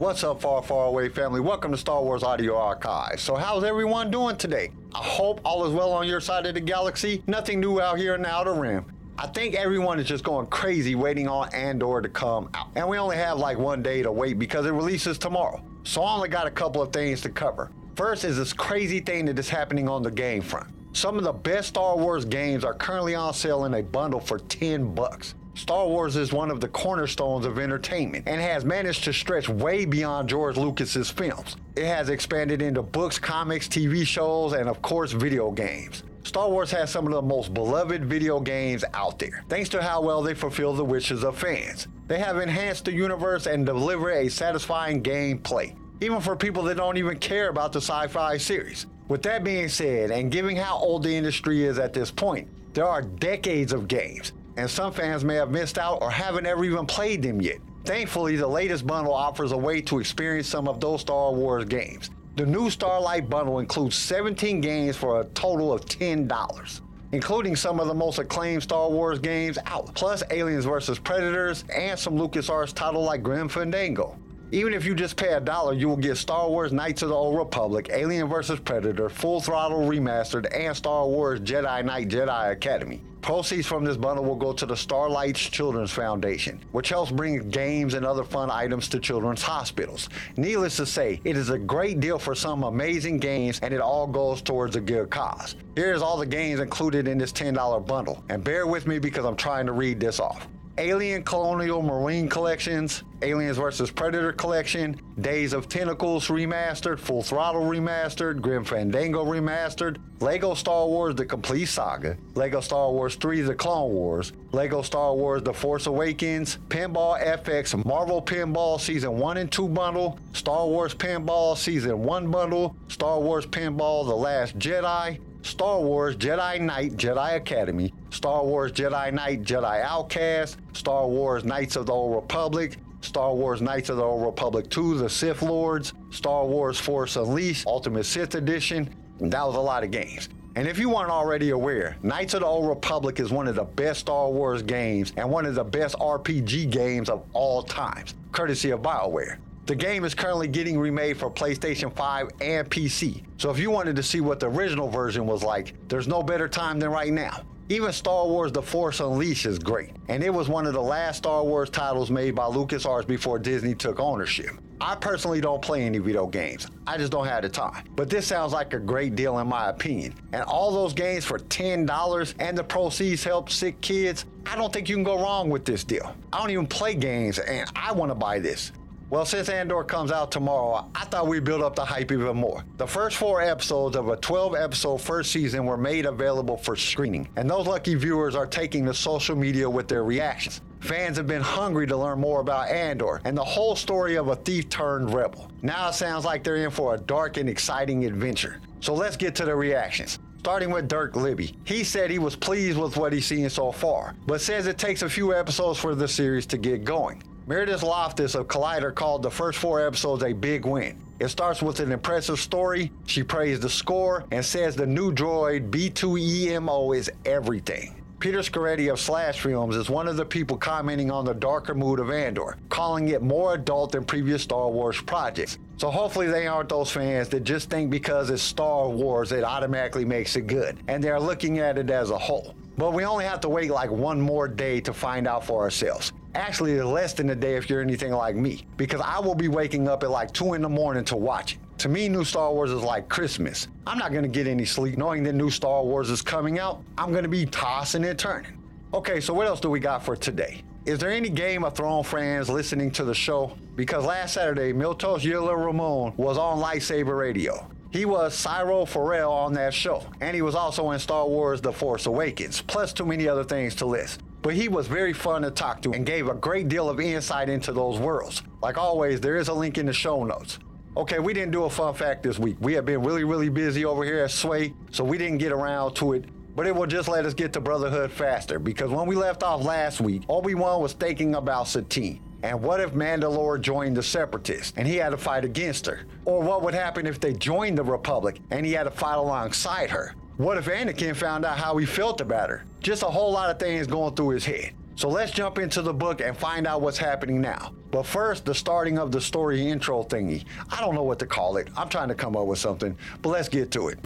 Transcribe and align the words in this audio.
What's 0.00 0.24
up, 0.24 0.40
far, 0.40 0.60
far 0.60 0.86
away 0.88 1.08
family? 1.08 1.38
Welcome 1.38 1.70
to 1.70 1.78
Star 1.78 2.02
Wars 2.02 2.24
Audio 2.24 2.56
Archive. 2.56 3.20
So, 3.20 3.36
how's 3.36 3.62
everyone 3.62 4.10
doing 4.10 4.36
today? 4.36 4.72
I 4.92 4.98
hope 4.98 5.40
all 5.44 5.64
is 5.66 5.72
well 5.72 5.92
on 5.92 6.08
your 6.08 6.18
side 6.18 6.46
of 6.46 6.54
the 6.54 6.60
galaxy. 6.60 7.22
Nothing 7.28 7.60
new 7.60 7.80
out 7.80 7.96
here 7.96 8.16
in 8.16 8.22
the 8.22 8.28
Outer 8.28 8.54
Rim. 8.54 8.86
I 9.16 9.28
think 9.28 9.54
everyone 9.54 10.00
is 10.00 10.08
just 10.08 10.24
going 10.24 10.48
crazy 10.48 10.96
waiting 10.96 11.28
on 11.28 11.48
Andor 11.54 12.00
to 12.02 12.08
come 12.08 12.50
out. 12.54 12.70
And 12.74 12.88
we 12.88 12.98
only 12.98 13.14
have 13.14 13.38
like 13.38 13.56
one 13.56 13.84
day 13.84 14.02
to 14.02 14.10
wait 14.10 14.36
because 14.36 14.66
it 14.66 14.72
releases 14.72 15.16
tomorrow. 15.16 15.62
So, 15.84 16.02
I 16.02 16.12
only 16.16 16.28
got 16.28 16.48
a 16.48 16.50
couple 16.50 16.82
of 16.82 16.92
things 16.92 17.20
to 17.20 17.28
cover. 17.28 17.70
First 17.94 18.24
is 18.24 18.36
this 18.36 18.52
crazy 18.52 18.98
thing 18.98 19.26
that 19.26 19.38
is 19.38 19.48
happening 19.48 19.88
on 19.88 20.02
the 20.02 20.10
game 20.10 20.42
front. 20.42 20.66
Some 20.92 21.18
of 21.18 21.22
the 21.22 21.32
best 21.32 21.68
Star 21.68 21.96
Wars 21.96 22.24
games 22.24 22.64
are 22.64 22.74
currently 22.74 23.14
on 23.14 23.32
sale 23.32 23.64
in 23.64 23.74
a 23.74 23.82
bundle 23.84 24.18
for 24.18 24.40
10 24.40 24.92
bucks. 24.92 25.36
Star 25.56 25.86
Wars 25.86 26.16
is 26.16 26.32
one 26.32 26.50
of 26.50 26.60
the 26.60 26.68
cornerstones 26.68 27.46
of 27.46 27.60
entertainment 27.60 28.26
and 28.26 28.40
has 28.40 28.64
managed 28.64 29.04
to 29.04 29.12
stretch 29.12 29.48
way 29.48 29.84
beyond 29.84 30.28
George 30.28 30.56
Lucas's 30.56 31.10
films. 31.10 31.56
It 31.76 31.86
has 31.86 32.08
expanded 32.08 32.60
into 32.60 32.82
books, 32.82 33.20
comics, 33.20 33.68
TV 33.68 34.04
shows, 34.04 34.52
and 34.52 34.68
of 34.68 34.82
course, 34.82 35.12
video 35.12 35.52
games. 35.52 36.02
Star 36.24 36.50
Wars 36.50 36.72
has 36.72 36.90
some 36.90 37.06
of 37.06 37.12
the 37.12 37.22
most 37.22 37.54
beloved 37.54 38.04
video 38.04 38.40
games 38.40 38.84
out 38.94 39.20
there, 39.20 39.44
thanks 39.48 39.68
to 39.68 39.82
how 39.82 40.02
well 40.02 40.22
they 40.22 40.34
fulfill 40.34 40.72
the 40.72 40.84
wishes 40.84 41.22
of 41.22 41.38
fans. 41.38 41.86
They 42.08 42.18
have 42.18 42.38
enhanced 42.38 42.86
the 42.86 42.92
universe 42.92 43.46
and 43.46 43.64
deliver 43.64 44.10
a 44.10 44.28
satisfying 44.28 45.04
gameplay, 45.04 45.76
even 46.00 46.20
for 46.20 46.34
people 46.34 46.64
that 46.64 46.78
don't 46.78 46.96
even 46.96 47.18
care 47.18 47.48
about 47.48 47.72
the 47.72 47.80
sci 47.80 48.08
fi 48.08 48.38
series. 48.38 48.86
With 49.06 49.22
that 49.22 49.44
being 49.44 49.68
said, 49.68 50.10
and 50.10 50.32
given 50.32 50.56
how 50.56 50.78
old 50.78 51.04
the 51.04 51.14
industry 51.14 51.62
is 51.62 51.78
at 51.78 51.92
this 51.92 52.10
point, 52.10 52.48
there 52.74 52.88
are 52.88 53.02
decades 53.02 53.72
of 53.72 53.86
games 53.86 54.32
and 54.56 54.70
some 54.70 54.92
fans 54.92 55.24
may 55.24 55.34
have 55.34 55.50
missed 55.50 55.78
out 55.78 56.00
or 56.00 56.10
haven't 56.10 56.46
ever 56.46 56.64
even 56.64 56.86
played 56.86 57.22
them 57.22 57.40
yet. 57.40 57.58
Thankfully, 57.84 58.36
the 58.36 58.48
latest 58.48 58.86
bundle 58.86 59.12
offers 59.12 59.52
a 59.52 59.56
way 59.56 59.82
to 59.82 59.98
experience 59.98 60.48
some 60.48 60.68
of 60.68 60.80
those 60.80 61.02
Star 61.02 61.32
Wars 61.32 61.64
games. 61.64 62.10
The 62.36 62.46
new 62.46 62.70
Starlight 62.70 63.28
bundle 63.28 63.58
includes 63.58 63.94
17 63.96 64.60
games 64.60 64.96
for 64.96 65.20
a 65.20 65.24
total 65.26 65.72
of 65.72 65.82
$10, 65.82 66.80
including 67.12 67.54
some 67.54 67.78
of 67.78 67.86
the 67.86 67.94
most 67.94 68.18
acclaimed 68.18 68.62
Star 68.62 68.90
Wars 68.90 69.18
games 69.18 69.58
out, 69.66 69.94
plus 69.94 70.22
Aliens 70.30 70.64
vs. 70.64 70.98
Predators 70.98 71.64
and 71.72 71.98
some 71.98 72.16
LucasArts 72.16 72.72
titles 72.72 73.06
like 73.06 73.22
Grim 73.22 73.48
Fandango. 73.48 74.16
Even 74.54 74.72
if 74.72 74.84
you 74.84 74.94
just 74.94 75.16
pay 75.16 75.32
a 75.32 75.40
dollar, 75.40 75.72
you 75.72 75.88
will 75.88 75.96
get 75.96 76.16
Star 76.16 76.48
Wars 76.48 76.72
Knights 76.72 77.02
of 77.02 77.08
the 77.08 77.14
Old 77.16 77.36
Republic, 77.36 77.88
Alien 77.90 78.28
vs. 78.28 78.60
Predator, 78.60 79.08
Full 79.08 79.40
Throttle 79.40 79.80
Remastered, 79.80 80.46
and 80.56 80.76
Star 80.76 81.08
Wars 81.08 81.40
Jedi 81.40 81.84
Knight 81.84 82.06
Jedi 82.06 82.52
Academy. 82.52 83.00
Proceeds 83.20 83.66
from 83.66 83.82
this 83.82 83.96
bundle 83.96 84.24
will 84.24 84.36
go 84.36 84.52
to 84.52 84.64
the 84.64 84.76
Starlights 84.76 85.40
Children's 85.40 85.90
Foundation, 85.90 86.60
which 86.70 86.88
helps 86.88 87.10
bring 87.10 87.50
games 87.50 87.94
and 87.94 88.06
other 88.06 88.22
fun 88.22 88.48
items 88.48 88.86
to 88.90 89.00
children's 89.00 89.42
hospitals. 89.42 90.08
Needless 90.36 90.76
to 90.76 90.86
say, 90.86 91.20
it 91.24 91.36
is 91.36 91.50
a 91.50 91.58
great 91.58 91.98
deal 91.98 92.20
for 92.20 92.36
some 92.36 92.62
amazing 92.62 93.18
games 93.18 93.58
and 93.60 93.74
it 93.74 93.80
all 93.80 94.06
goes 94.06 94.40
towards 94.40 94.76
a 94.76 94.80
good 94.80 95.10
cause. 95.10 95.56
Here's 95.74 96.00
all 96.00 96.16
the 96.16 96.26
games 96.26 96.60
included 96.60 97.08
in 97.08 97.18
this 97.18 97.32
$10 97.32 97.84
bundle, 97.88 98.22
and 98.28 98.44
bear 98.44 98.68
with 98.68 98.86
me 98.86 99.00
because 99.00 99.24
I'm 99.24 99.34
trying 99.34 99.66
to 99.66 99.72
read 99.72 99.98
this 99.98 100.20
off. 100.20 100.46
Alien 100.76 101.22
Colonial 101.22 101.82
Marine 101.82 102.28
Collections, 102.28 103.04
Aliens 103.22 103.56
vs. 103.58 103.92
Predator 103.92 104.32
Collection, 104.32 105.00
Days 105.20 105.52
of 105.52 105.68
Tentacles 105.68 106.26
Remastered, 106.26 106.98
Full 106.98 107.22
Throttle 107.22 107.62
Remastered, 107.62 108.40
Grim 108.40 108.64
Fandango 108.64 109.24
Remastered, 109.24 109.98
Lego 110.20 110.54
Star 110.54 110.86
Wars 110.86 111.14
The 111.14 111.26
Complete 111.26 111.66
Saga, 111.66 112.16
Lego 112.34 112.60
Star 112.60 112.90
Wars 112.90 113.14
3 113.14 113.42
The 113.42 113.54
Clone 113.54 113.92
Wars, 113.92 114.32
Lego 114.50 114.82
Star 114.82 115.14
Wars 115.14 115.44
The 115.44 115.54
Force 115.54 115.86
Awakens, 115.86 116.58
Pinball 116.68 117.22
FX 117.24 117.84
Marvel 117.84 118.20
Pinball 118.20 118.80
Season 118.80 119.16
1 119.16 119.36
and 119.36 119.52
2 119.52 119.68
Bundle, 119.68 120.18
Star 120.32 120.66
Wars 120.66 120.92
Pinball 120.92 121.56
Season 121.56 122.02
1 122.02 122.30
Bundle, 122.32 122.74
Star 122.88 123.20
Wars 123.20 123.46
Pinball 123.46 124.06
The 124.06 124.16
Last 124.16 124.58
Jedi, 124.58 125.20
Star 125.44 125.78
Wars 125.78 126.16
Jedi 126.16 126.58
Knight 126.58 126.96
Jedi 126.96 127.36
Academy, 127.36 127.92
Star 128.08 128.42
Wars 128.42 128.72
Jedi 128.72 129.12
Knight 129.12 129.42
Jedi 129.42 129.82
Outcast, 129.82 130.56
Star 130.72 131.06
Wars 131.06 131.44
Knights 131.44 131.76
of 131.76 131.84
the 131.84 131.92
Old 131.92 132.14
Republic, 132.14 132.78
Star 133.02 133.34
Wars 133.34 133.60
Knights 133.60 133.90
of 133.90 133.98
the 133.98 134.02
Old 134.02 134.24
Republic 134.24 134.70
2 134.70 134.96
The 134.96 135.10
Sith 135.10 135.42
Lords, 135.42 135.92
Star 136.10 136.46
Wars 136.46 136.80
Force 136.80 137.16
Unleashed 137.16 137.66
Ultimate 137.66 138.04
Sith 138.04 138.34
Edition. 138.36 138.88
That 139.20 139.46
was 139.46 139.56
a 139.56 139.60
lot 139.60 139.84
of 139.84 139.90
games. 139.90 140.30
And 140.56 140.66
if 140.66 140.78
you 140.78 140.88
weren't 140.88 141.10
already 141.10 141.50
aware, 141.50 141.98
Knights 142.02 142.32
of 142.32 142.40
the 142.40 142.46
Old 142.46 142.66
Republic 142.66 143.20
is 143.20 143.30
one 143.30 143.46
of 143.46 143.54
the 143.54 143.64
best 143.64 144.00
Star 144.00 144.30
Wars 144.30 144.62
games 144.62 145.12
and 145.18 145.30
one 145.30 145.44
of 145.44 145.54
the 145.54 145.64
best 145.64 145.94
RPG 145.96 146.70
games 146.70 147.10
of 147.10 147.22
all 147.34 147.62
times, 147.62 148.14
courtesy 148.32 148.70
of 148.70 148.80
BioWare. 148.80 149.36
The 149.66 149.74
game 149.74 150.04
is 150.04 150.14
currently 150.14 150.46
getting 150.46 150.78
remade 150.78 151.16
for 151.16 151.30
PlayStation 151.30 151.90
5 151.90 152.28
and 152.42 152.68
PC. 152.68 153.22
So 153.38 153.50
if 153.50 153.58
you 153.58 153.70
wanted 153.70 153.96
to 153.96 154.02
see 154.02 154.20
what 154.20 154.38
the 154.38 154.46
original 154.46 154.90
version 154.90 155.26
was 155.26 155.42
like, 155.42 155.72
there's 155.88 156.06
no 156.06 156.22
better 156.22 156.48
time 156.48 156.78
than 156.78 156.90
right 156.90 157.10
now. 157.10 157.40
Even 157.70 157.90
Star 157.90 158.26
Wars 158.26 158.52
The 158.52 158.60
Force 158.60 159.00
Unleashed 159.00 159.46
is 159.46 159.58
great, 159.58 159.92
and 160.08 160.22
it 160.22 160.28
was 160.28 160.50
one 160.50 160.66
of 160.66 160.74
the 160.74 160.82
last 160.82 161.16
Star 161.16 161.42
Wars 161.42 161.70
titles 161.70 162.10
made 162.10 162.34
by 162.34 162.44
LucasArts 162.44 163.06
before 163.06 163.38
Disney 163.38 163.74
took 163.74 164.00
ownership. 164.00 164.50
I 164.82 164.96
personally 164.96 165.40
don't 165.40 165.62
play 165.62 165.82
any 165.82 165.96
video 165.96 166.26
games, 166.26 166.66
I 166.86 166.98
just 166.98 167.10
don't 167.10 167.26
have 167.26 167.40
the 167.42 167.48
time. 167.48 167.86
But 167.96 168.10
this 168.10 168.26
sounds 168.26 168.52
like 168.52 168.74
a 168.74 168.78
great 168.78 169.16
deal 169.16 169.38
in 169.38 169.46
my 169.46 169.70
opinion. 169.70 170.12
And 170.34 170.42
all 170.42 170.72
those 170.72 170.92
games 170.92 171.24
for 171.24 171.38
$10 171.38 172.34
and 172.38 172.58
the 172.58 172.64
proceeds 172.64 173.24
help 173.24 173.48
sick 173.48 173.80
kids, 173.80 174.26
I 174.44 174.56
don't 174.56 174.70
think 174.70 174.90
you 174.90 174.96
can 174.96 175.04
go 175.04 175.18
wrong 175.18 175.48
with 175.48 175.64
this 175.64 175.84
deal. 175.84 176.14
I 176.34 176.40
don't 176.40 176.50
even 176.50 176.66
play 176.66 176.94
games, 176.94 177.38
and 177.38 177.66
I 177.74 177.92
want 177.92 178.10
to 178.10 178.14
buy 178.14 178.40
this. 178.40 178.72
Well, 179.10 179.24
since 179.24 179.48
Andor 179.48 179.84
comes 179.84 180.10
out 180.10 180.32
tomorrow, 180.32 180.88
I 180.94 181.04
thought 181.04 181.28
we'd 181.28 181.44
build 181.44 181.62
up 181.62 181.76
the 181.76 181.84
hype 181.84 182.10
even 182.10 182.36
more. 182.36 182.64
The 182.78 182.86
first 182.86 183.16
four 183.16 183.42
episodes 183.42 183.96
of 183.96 184.08
a 184.08 184.16
12 184.16 184.56
episode 184.56 184.98
first 184.98 185.30
season 185.30 185.66
were 185.66 185.76
made 185.76 186.06
available 186.06 186.56
for 186.56 186.74
screening, 186.74 187.28
and 187.36 187.48
those 187.48 187.66
lucky 187.66 187.94
viewers 187.94 188.34
are 188.34 188.46
taking 188.46 188.86
to 188.86 188.94
social 188.94 189.36
media 189.36 189.68
with 189.68 189.88
their 189.88 190.04
reactions. 190.04 190.62
Fans 190.80 191.16
have 191.16 191.26
been 191.26 191.42
hungry 191.42 191.86
to 191.86 191.96
learn 191.96 192.18
more 192.18 192.40
about 192.40 192.68
Andor 192.68 193.20
and 193.24 193.36
the 193.36 193.44
whole 193.44 193.76
story 193.76 194.16
of 194.16 194.28
a 194.28 194.36
thief 194.36 194.68
turned 194.68 195.14
rebel. 195.14 195.50
Now 195.62 195.88
it 195.88 195.94
sounds 195.94 196.24
like 196.24 196.42
they're 196.42 196.56
in 196.56 196.70
for 196.70 196.94
a 196.94 196.98
dark 196.98 197.36
and 197.36 197.48
exciting 197.48 198.04
adventure. 198.04 198.60
So 198.80 198.94
let's 198.94 199.16
get 199.16 199.34
to 199.36 199.44
the 199.44 199.54
reactions. 199.54 200.18
Starting 200.40 200.70
with 200.70 200.88
Dirk 200.88 201.14
Libbey. 201.14 201.56
He 201.64 201.84
said 201.84 202.10
he 202.10 202.18
was 202.18 202.36
pleased 202.36 202.76
with 202.76 202.98
what 202.98 203.14
he's 203.14 203.24
seen 203.24 203.48
so 203.48 203.72
far, 203.72 204.14
but 204.26 204.42
says 204.42 204.66
it 204.66 204.76
takes 204.76 205.00
a 205.00 205.08
few 205.08 205.34
episodes 205.34 205.78
for 205.78 205.94
the 205.94 206.06
series 206.06 206.44
to 206.46 206.58
get 206.58 206.84
going. 206.84 207.22
Meredith 207.46 207.82
Loftus 207.82 208.34
of 208.34 208.48
Collider 208.48 208.94
called 208.94 209.22
the 209.22 209.30
first 209.30 209.58
four 209.58 209.86
episodes 209.86 210.22
a 210.22 210.32
big 210.32 210.64
win. 210.64 210.98
It 211.20 211.28
starts 211.28 211.60
with 211.60 211.78
an 211.80 211.92
impressive 211.92 212.40
story. 212.40 212.90
She 213.04 213.22
praised 213.22 213.60
the 213.60 213.68
score 213.68 214.24
and 214.30 214.42
says 214.42 214.74
the 214.74 214.86
new 214.86 215.12
droid 215.12 215.68
B2EMO 215.68 216.96
is 216.96 217.10
everything. 217.26 218.02
Peter 218.18 218.38
Sciretta 218.38 218.90
of 218.90 218.98
Slash 218.98 219.40
Films 219.40 219.76
is 219.76 219.90
one 219.90 220.08
of 220.08 220.16
the 220.16 220.24
people 220.24 220.56
commenting 220.56 221.10
on 221.10 221.26
the 221.26 221.34
darker 221.34 221.74
mood 221.74 222.00
of 222.00 222.10
Andor, 222.10 222.56
calling 222.70 223.08
it 223.08 223.20
more 223.20 223.52
adult 223.52 223.92
than 223.92 224.06
previous 224.06 224.42
Star 224.42 224.70
Wars 224.70 224.98
projects. 225.02 225.58
So 225.76 225.90
hopefully 225.90 226.28
they 226.28 226.46
aren't 226.46 226.70
those 226.70 226.90
fans 226.90 227.28
that 227.28 227.44
just 227.44 227.68
think 227.68 227.90
because 227.90 228.30
it's 228.30 228.42
Star 228.42 228.88
Wars 228.88 229.32
it 229.32 229.44
automatically 229.44 230.06
makes 230.06 230.34
it 230.36 230.46
good, 230.46 230.78
and 230.88 231.04
they're 231.04 231.20
looking 231.20 231.58
at 231.58 231.76
it 231.76 231.90
as 231.90 232.08
a 232.08 232.16
whole. 232.16 232.54
But 232.78 232.94
we 232.94 233.04
only 233.04 233.26
have 233.26 233.40
to 233.40 233.50
wait 233.50 233.70
like 233.70 233.90
one 233.90 234.18
more 234.18 234.48
day 234.48 234.80
to 234.80 234.94
find 234.94 235.28
out 235.28 235.44
for 235.44 235.60
ourselves. 235.60 236.10
Actually, 236.34 236.80
less 236.82 237.12
than 237.12 237.30
a 237.30 237.34
day 237.34 237.54
if 237.54 237.70
you're 237.70 237.80
anything 237.80 238.12
like 238.12 238.34
me, 238.34 238.66
because 238.76 239.00
I 239.00 239.20
will 239.20 239.36
be 239.36 239.46
waking 239.46 239.86
up 239.86 240.02
at 240.02 240.10
like 240.10 240.32
2 240.32 240.54
in 240.54 240.62
the 240.62 240.68
morning 240.68 241.04
to 241.04 241.16
watch 241.16 241.54
it. 241.54 241.58
To 241.78 241.88
me, 241.88 242.08
new 242.08 242.24
Star 242.24 242.52
Wars 242.52 242.72
is 242.72 242.82
like 242.82 243.08
Christmas. 243.08 243.68
I'm 243.86 243.98
not 243.98 244.12
gonna 244.12 244.26
get 244.26 244.48
any 244.48 244.64
sleep 244.64 244.98
knowing 244.98 245.22
that 245.24 245.34
new 245.34 245.50
Star 245.50 245.84
Wars 245.84 246.10
is 246.10 246.22
coming 246.22 246.58
out. 246.58 246.82
I'm 246.98 247.12
gonna 247.12 247.28
be 247.28 247.46
tossing 247.46 248.04
and 248.04 248.18
turning. 248.18 248.58
Okay, 248.92 249.20
so 249.20 249.32
what 249.32 249.46
else 249.46 249.60
do 249.60 249.70
we 249.70 249.78
got 249.78 250.04
for 250.04 250.16
today? 250.16 250.62
Is 250.86 250.98
there 250.98 251.10
any 251.10 251.28
Game 251.28 251.64
of 251.64 251.74
Thrones 251.74 252.08
fans 252.08 252.50
listening 252.50 252.90
to 252.92 253.04
the 253.04 253.14
show? 253.14 253.56
Because 253.76 254.04
last 254.04 254.34
Saturday, 254.34 254.72
Miltos 254.72 255.20
Yerolemou 255.20 256.16
was 256.16 256.36
on 256.36 256.58
Lightsaber 256.58 257.16
Radio. 257.18 257.68
He 257.90 258.06
was 258.06 258.34
Syrio 258.34 258.88
Forel 258.88 259.30
on 259.32 259.52
that 259.54 259.72
show, 259.72 260.04
and 260.20 260.34
he 260.34 260.42
was 260.42 260.56
also 260.56 260.90
in 260.90 260.98
Star 260.98 261.28
Wars 261.28 261.60
The 261.60 261.72
Force 261.72 262.06
Awakens, 262.06 262.60
plus 262.60 262.92
too 262.92 263.06
many 263.06 263.28
other 263.28 263.44
things 263.44 263.76
to 263.76 263.86
list 263.86 264.20
but 264.44 264.52
he 264.52 264.68
was 264.68 264.86
very 264.86 265.14
fun 265.14 265.40
to 265.40 265.50
talk 265.50 265.80
to 265.80 265.92
and 265.94 266.04
gave 266.04 266.28
a 266.28 266.34
great 266.34 266.68
deal 266.68 266.90
of 266.90 267.00
insight 267.00 267.48
into 267.48 267.72
those 267.72 267.98
worlds. 267.98 268.42
Like 268.60 268.76
always, 268.76 269.18
there 269.18 269.36
is 269.36 269.48
a 269.48 269.54
link 269.54 269.78
in 269.78 269.86
the 269.86 269.92
show 269.94 270.22
notes. 270.22 270.58
Okay, 270.98 271.18
we 271.18 271.32
didn't 271.32 271.50
do 271.50 271.64
a 271.64 271.70
fun 271.70 271.94
fact 271.94 272.22
this 272.22 272.38
week. 272.38 272.56
We 272.60 272.74
have 272.74 272.84
been 272.84 273.02
really, 273.02 273.24
really 273.24 273.48
busy 273.48 273.86
over 273.86 274.04
here 274.04 274.22
at 274.22 274.30
Sway, 274.30 274.74
so 274.92 275.02
we 275.02 275.16
didn't 275.16 275.38
get 275.38 275.50
around 275.50 275.94
to 275.94 276.12
it. 276.12 276.26
But 276.54 276.66
it 276.66 276.76
will 276.76 276.86
just 276.86 277.08
let 277.08 277.24
us 277.24 277.32
get 277.32 277.54
to 277.54 277.60
Brotherhood 277.60 278.12
faster 278.12 278.58
because 278.58 278.90
when 278.90 279.06
we 279.06 279.16
left 279.16 279.42
off 279.42 279.64
last 279.64 280.02
week, 280.02 280.22
Obi-Wan 280.28 280.82
was 280.82 280.92
thinking 280.92 281.36
about 281.36 281.66
Satine. 281.66 282.20
And 282.42 282.60
what 282.60 282.80
if 282.80 282.92
Mandalore 282.92 283.58
joined 283.58 283.96
the 283.96 284.02
Separatists 284.02 284.74
and 284.76 284.86
he 284.86 284.96
had 284.96 285.10
to 285.10 285.16
fight 285.16 285.46
against 285.46 285.86
her? 285.86 286.00
Or 286.26 286.42
what 286.42 286.62
would 286.62 286.74
happen 286.74 287.06
if 287.06 287.18
they 287.18 287.32
joined 287.32 287.78
the 287.78 287.82
Republic 287.82 288.40
and 288.50 288.66
he 288.66 288.72
had 288.72 288.82
to 288.82 288.90
fight 288.90 289.16
alongside 289.16 289.88
her? 289.88 290.14
What 290.36 290.58
if 290.58 290.66
Anakin 290.66 291.14
found 291.14 291.44
out 291.44 291.56
how 291.58 291.76
he 291.76 291.86
felt 291.86 292.20
about 292.20 292.50
her? 292.50 292.64
Just 292.80 293.04
a 293.04 293.06
whole 293.06 293.30
lot 293.30 293.50
of 293.50 293.60
things 293.60 293.86
going 293.86 294.16
through 294.16 294.30
his 294.30 294.44
head. 294.44 294.72
So 294.96 295.08
let's 295.08 295.30
jump 295.30 295.58
into 295.58 295.80
the 295.80 295.94
book 295.94 296.20
and 296.20 296.36
find 296.36 296.66
out 296.66 296.80
what's 296.80 296.98
happening 296.98 297.40
now. 297.40 297.72
But 297.92 298.02
first, 298.04 298.44
the 298.44 298.52
starting 298.52 298.98
of 298.98 299.12
the 299.12 299.20
story 299.20 299.64
intro 299.64 300.02
thingy. 300.02 300.44
I 300.70 300.80
don't 300.80 300.96
know 300.96 301.04
what 301.04 301.20
to 301.20 301.26
call 301.26 301.56
it. 301.56 301.68
I'm 301.76 301.88
trying 301.88 302.08
to 302.08 302.16
come 302.16 302.36
up 302.36 302.46
with 302.46 302.58
something, 302.58 302.96
but 303.22 303.28
let's 303.28 303.48
get 303.48 303.70
to 303.72 303.88
it. 303.90 303.98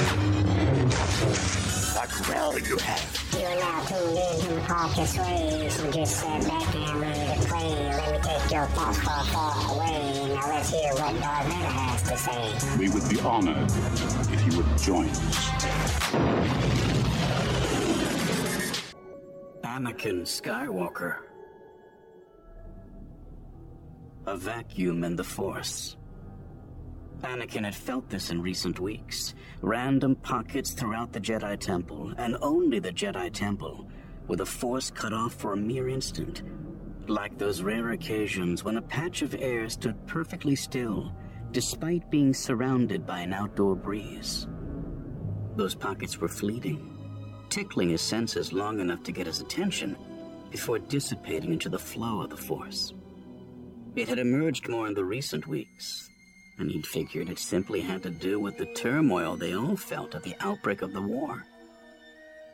What 1.97 2.55
will 2.55 2.61
you 2.61 2.77
have? 2.77 3.25
You 3.33 3.47
are 3.47 3.57
now 3.57 3.81
tuned 3.85 4.19
in 4.19 4.41
to 4.41 4.69
Marcus 4.69 5.17
Ray, 5.17 5.69
so 5.71 5.91
just 5.91 6.17
sit 6.17 6.47
back 6.47 6.75
and 6.75 7.01
ready 7.01 7.41
to 7.41 7.49
play. 7.49 7.75
Let 7.91 8.13
me 8.13 8.19
take 8.23 8.53
your 8.53 8.67
thoughts 8.67 8.99
far, 8.99 9.25
far 9.25 9.77
away. 9.77 10.08
Now 10.59 10.65
let's 10.65 10.75
hear 10.75 10.93
what 10.95 11.21
Darth 11.21 11.53
has 11.53 12.03
to 12.03 12.17
say. 12.17 12.79
We 12.79 12.89
would 12.89 13.09
be 13.09 13.21
honored 13.21 13.71
if 14.33 14.45
you 14.45 14.59
would 14.59 14.79
join 14.79 15.09
us. 15.09 15.51
Anakin 19.63 20.23
Skywalker. 20.23 21.19
A 24.27 24.37
vacuum 24.37 25.05
in 25.05 25.15
the 25.15 25.23
Force. 25.23 25.97
Anakin 27.21 27.65
had 27.65 27.77
felt 27.77 28.09
this 28.11 28.31
in 28.31 28.43
recent 28.43 28.81
weeks. 28.81 29.35
Random 29.61 30.17
pockets 30.17 30.73
throughout 30.73 31.13
the 31.13 31.21
Jedi 31.21 31.57
Temple, 31.61 32.15
and 32.19 32.37
only 32.43 32.81
the 32.81 32.91
Jedi 32.91 33.33
Temple, 33.33 33.87
with 34.27 34.39
the 34.41 34.47
Force 34.47 34.91
cut 34.91 35.13
off 35.13 35.35
for 35.35 35.53
a 35.53 35.57
mere 35.57 35.89
instant. 35.89 36.43
Like 37.09 37.39
those 37.39 37.63
rare 37.63 37.93
occasions 37.93 38.65
when 38.65 38.77
a 38.77 38.83
patch 38.83 39.23
of 39.23 39.35
air 39.35 39.71
stood 39.71 40.07
perfectly 40.07 40.55
still, 40.55 41.11
despite 41.53 42.11
being 42.11 42.35
surrounded 42.35 43.07
by 43.07 43.21
an 43.21 43.33
outdoor 43.33 43.75
breeze. 43.75 44.47
Those 45.57 45.75
pockets 45.75 46.19
were 46.19 46.29
fleeting, 46.29 46.95
tickling 47.49 47.89
his 47.89 48.03
senses 48.03 48.53
long 48.53 48.79
enough 48.79 49.03
to 49.05 49.13
get 49.13 49.27
his 49.27 49.41
attention 49.41 49.97
before 50.51 50.79
dissipating 50.79 51.51
into 51.51 51.71
the 51.71 51.79
flow 51.79 52.21
of 52.21 52.29
the 52.29 52.37
Force. 52.37 52.93
It 53.97 54.09
had 54.09 54.19
emerged 54.19 54.69
more 54.69 54.87
in 54.87 54.93
the 54.93 55.05
recent 55.05 55.47
weeks, 55.47 56.11
and 56.59 56.71
he'd 56.71 56.87
figured 56.87 57.31
it 57.31 57.39
simply 57.39 57.81
had 57.81 58.03
to 58.03 58.11
do 58.11 58.39
with 58.39 58.59
the 58.59 58.67
turmoil 58.75 59.35
they 59.35 59.55
all 59.55 59.77
felt 59.77 60.15
at 60.15 60.23
the 60.23 60.37
outbreak 60.41 60.83
of 60.83 60.93
the 60.93 61.03
war. 61.03 61.43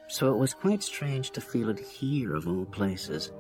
So 0.06 0.32
it 0.32 0.38
was 0.38 0.54
quite 0.54 0.82
strange 0.84 1.32
to 1.32 1.40
feel 1.40 1.70
it 1.70 1.80
here, 1.80 2.36
of 2.36 2.46
all 2.46 2.66
places. 2.66 3.32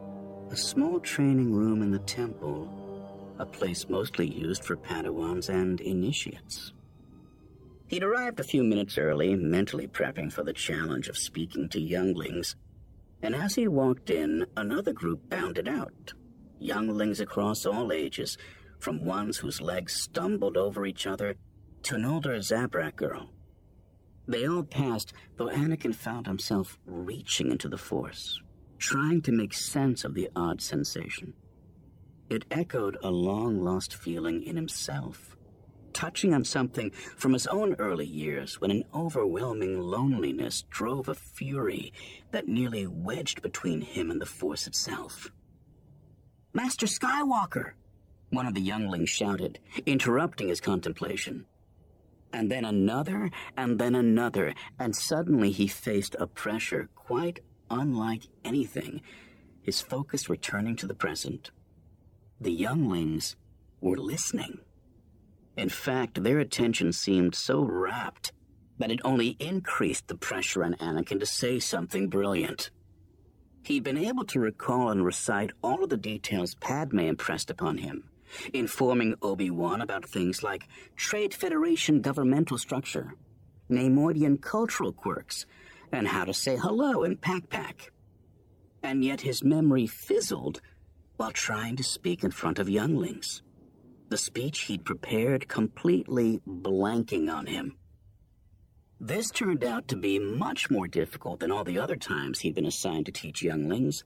A 0.54 0.56
small 0.56 1.00
training 1.00 1.52
room 1.52 1.82
in 1.82 1.90
the 1.90 1.98
temple, 1.98 2.70
a 3.40 3.44
place 3.44 3.88
mostly 3.88 4.28
used 4.28 4.62
for 4.62 4.76
Padawans 4.76 5.48
and 5.48 5.80
initiates. 5.80 6.72
He'd 7.88 8.04
arrived 8.04 8.38
a 8.38 8.44
few 8.44 8.62
minutes 8.62 8.96
early, 8.96 9.34
mentally 9.34 9.88
prepping 9.88 10.32
for 10.32 10.44
the 10.44 10.52
challenge 10.52 11.08
of 11.08 11.18
speaking 11.18 11.68
to 11.70 11.80
younglings. 11.80 12.54
And 13.20 13.34
as 13.34 13.56
he 13.56 13.66
walked 13.66 14.10
in, 14.10 14.46
another 14.56 14.92
group 14.92 15.28
bounded 15.28 15.66
out. 15.66 16.12
Younglings 16.60 17.18
across 17.18 17.66
all 17.66 17.90
ages, 17.90 18.38
from 18.78 19.04
ones 19.04 19.38
whose 19.38 19.60
legs 19.60 19.94
stumbled 19.94 20.56
over 20.56 20.86
each 20.86 21.04
other 21.04 21.34
to 21.82 21.96
an 21.96 22.04
older 22.04 22.36
Zabrak 22.38 22.94
girl. 22.94 23.28
They 24.28 24.46
all 24.46 24.62
passed, 24.62 25.14
though 25.36 25.48
Anakin 25.48 25.96
found 25.96 26.28
himself 26.28 26.78
reaching 26.86 27.50
into 27.50 27.68
the 27.68 27.76
Force, 27.76 28.40
trying 28.84 29.22
to 29.22 29.32
make 29.32 29.54
sense 29.54 30.04
of 30.04 30.14
the 30.14 30.28
odd 30.36 30.60
sensation. 30.60 31.32
It 32.28 32.44
echoed 32.50 32.98
a 33.02 33.10
long 33.10 33.62
lost 33.62 33.94
feeling 33.94 34.42
in 34.42 34.56
himself 34.56 35.34
touching 35.94 36.34
on 36.34 36.44
something 36.44 36.90
from 37.16 37.32
his 37.32 37.46
own 37.46 37.74
early 37.78 38.04
years 38.04 38.60
when 38.60 38.70
an 38.70 38.84
overwhelming 38.92 39.80
loneliness 39.80 40.64
drove 40.68 41.08
a 41.08 41.14
fury 41.14 41.92
that 42.32 42.48
nearly 42.48 42.86
wedged 42.86 43.40
between 43.40 43.80
him 43.80 44.10
and 44.10 44.20
the 44.20 44.26
Force 44.26 44.66
itself. 44.66 45.30
Master 46.52 46.86
Skywalker! 46.86 47.72
One 48.30 48.46
of 48.46 48.54
the 48.54 48.60
younglings 48.60 49.08
shouted, 49.08 49.60
interrupting 49.86 50.48
his 50.48 50.60
contemplation. 50.60 51.46
And 52.32 52.50
then 52.50 52.64
another, 52.64 53.30
and 53.56 53.78
then 53.78 53.94
another, 53.94 54.54
and 54.78 54.94
suddenly 54.94 55.52
he 55.52 55.68
faced 55.68 56.16
a 56.18 56.26
pressure 56.26 56.88
quite 56.96 57.40
unlike 57.70 58.22
anything, 58.44 59.00
his 59.62 59.80
focus 59.80 60.28
returning 60.28 60.76
to 60.76 60.86
the 60.86 60.94
present. 60.94 61.50
The 62.40 62.52
younglings 62.52 63.36
were 63.80 63.96
listening. 63.96 64.60
In 65.56 65.68
fact, 65.68 66.22
their 66.22 66.38
attention 66.38 66.92
seemed 66.92 67.34
so 67.34 67.62
rapt 67.62 68.32
that 68.78 68.90
it 68.90 69.00
only 69.04 69.36
increased 69.38 70.08
the 70.08 70.16
pressure 70.16 70.64
on 70.64 70.74
Anakin 70.74 71.20
to 71.20 71.26
say 71.26 71.60
something 71.60 72.08
brilliant. 72.08 72.70
He'd 73.62 73.84
been 73.84 73.96
able 73.96 74.24
to 74.26 74.40
recall 74.40 74.90
and 74.90 75.04
recite 75.04 75.52
all 75.62 75.82
of 75.82 75.90
the 75.90 75.96
details 75.96 76.56
Padme 76.56 77.00
impressed 77.00 77.50
upon 77.50 77.78
him, 77.78 78.10
informing 78.52 79.14
Obi-Wan 79.22 79.80
about 79.80 80.04
things 80.04 80.42
like 80.42 80.68
Trade 80.96 81.32
Federation 81.32 82.00
governmental 82.00 82.58
structure, 82.58 83.14
Neimoidian 83.70 84.42
cultural 84.42 84.92
quirks, 84.92 85.46
and 85.94 86.08
how 86.08 86.24
to 86.24 86.34
say 86.34 86.56
hello 86.56 87.04
in 87.04 87.16
Pack 87.16 87.48
Pack. 87.48 87.92
And 88.82 89.04
yet 89.04 89.20
his 89.20 89.42
memory 89.42 89.86
fizzled 89.86 90.60
while 91.16 91.30
trying 91.30 91.76
to 91.76 91.84
speak 91.84 92.24
in 92.24 92.30
front 92.30 92.58
of 92.58 92.68
younglings 92.68 93.42
the 94.14 94.18
speech 94.18 94.60
he'd 94.62 94.84
prepared 94.84 95.48
completely 95.48 96.40
blanking 96.46 97.32
on 97.32 97.46
him. 97.46 97.76
This 99.00 99.30
turned 99.30 99.64
out 99.64 99.88
to 99.88 99.96
be 99.96 100.18
much 100.18 100.70
more 100.70 100.86
difficult 100.86 101.40
than 101.40 101.50
all 101.50 101.64
the 101.64 101.78
other 101.78 101.96
times 101.96 102.38
he'd 102.38 102.54
been 102.54 102.66
assigned 102.66 103.06
to 103.06 103.12
teach 103.12 103.42
younglings, 103.42 104.04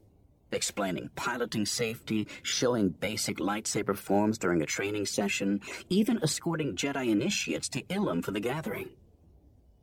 explaining 0.51 1.11
piloting 1.15 1.67
safety, 1.67 2.27
showing 2.43 2.89
basic 2.89 3.37
lightsaber 3.37 3.97
forms 3.97 4.39
during 4.39 4.63
a 4.63 4.67
training 4.67 5.05
session, 5.05 5.61
even 5.91 6.23
escorting 6.23 6.75
Jedi 6.75 7.11
initiates 7.11 7.69
to 7.71 7.83
Ilum 7.83 8.25
for 8.25 8.31
the 8.31 8.41
gathering. 8.41 8.89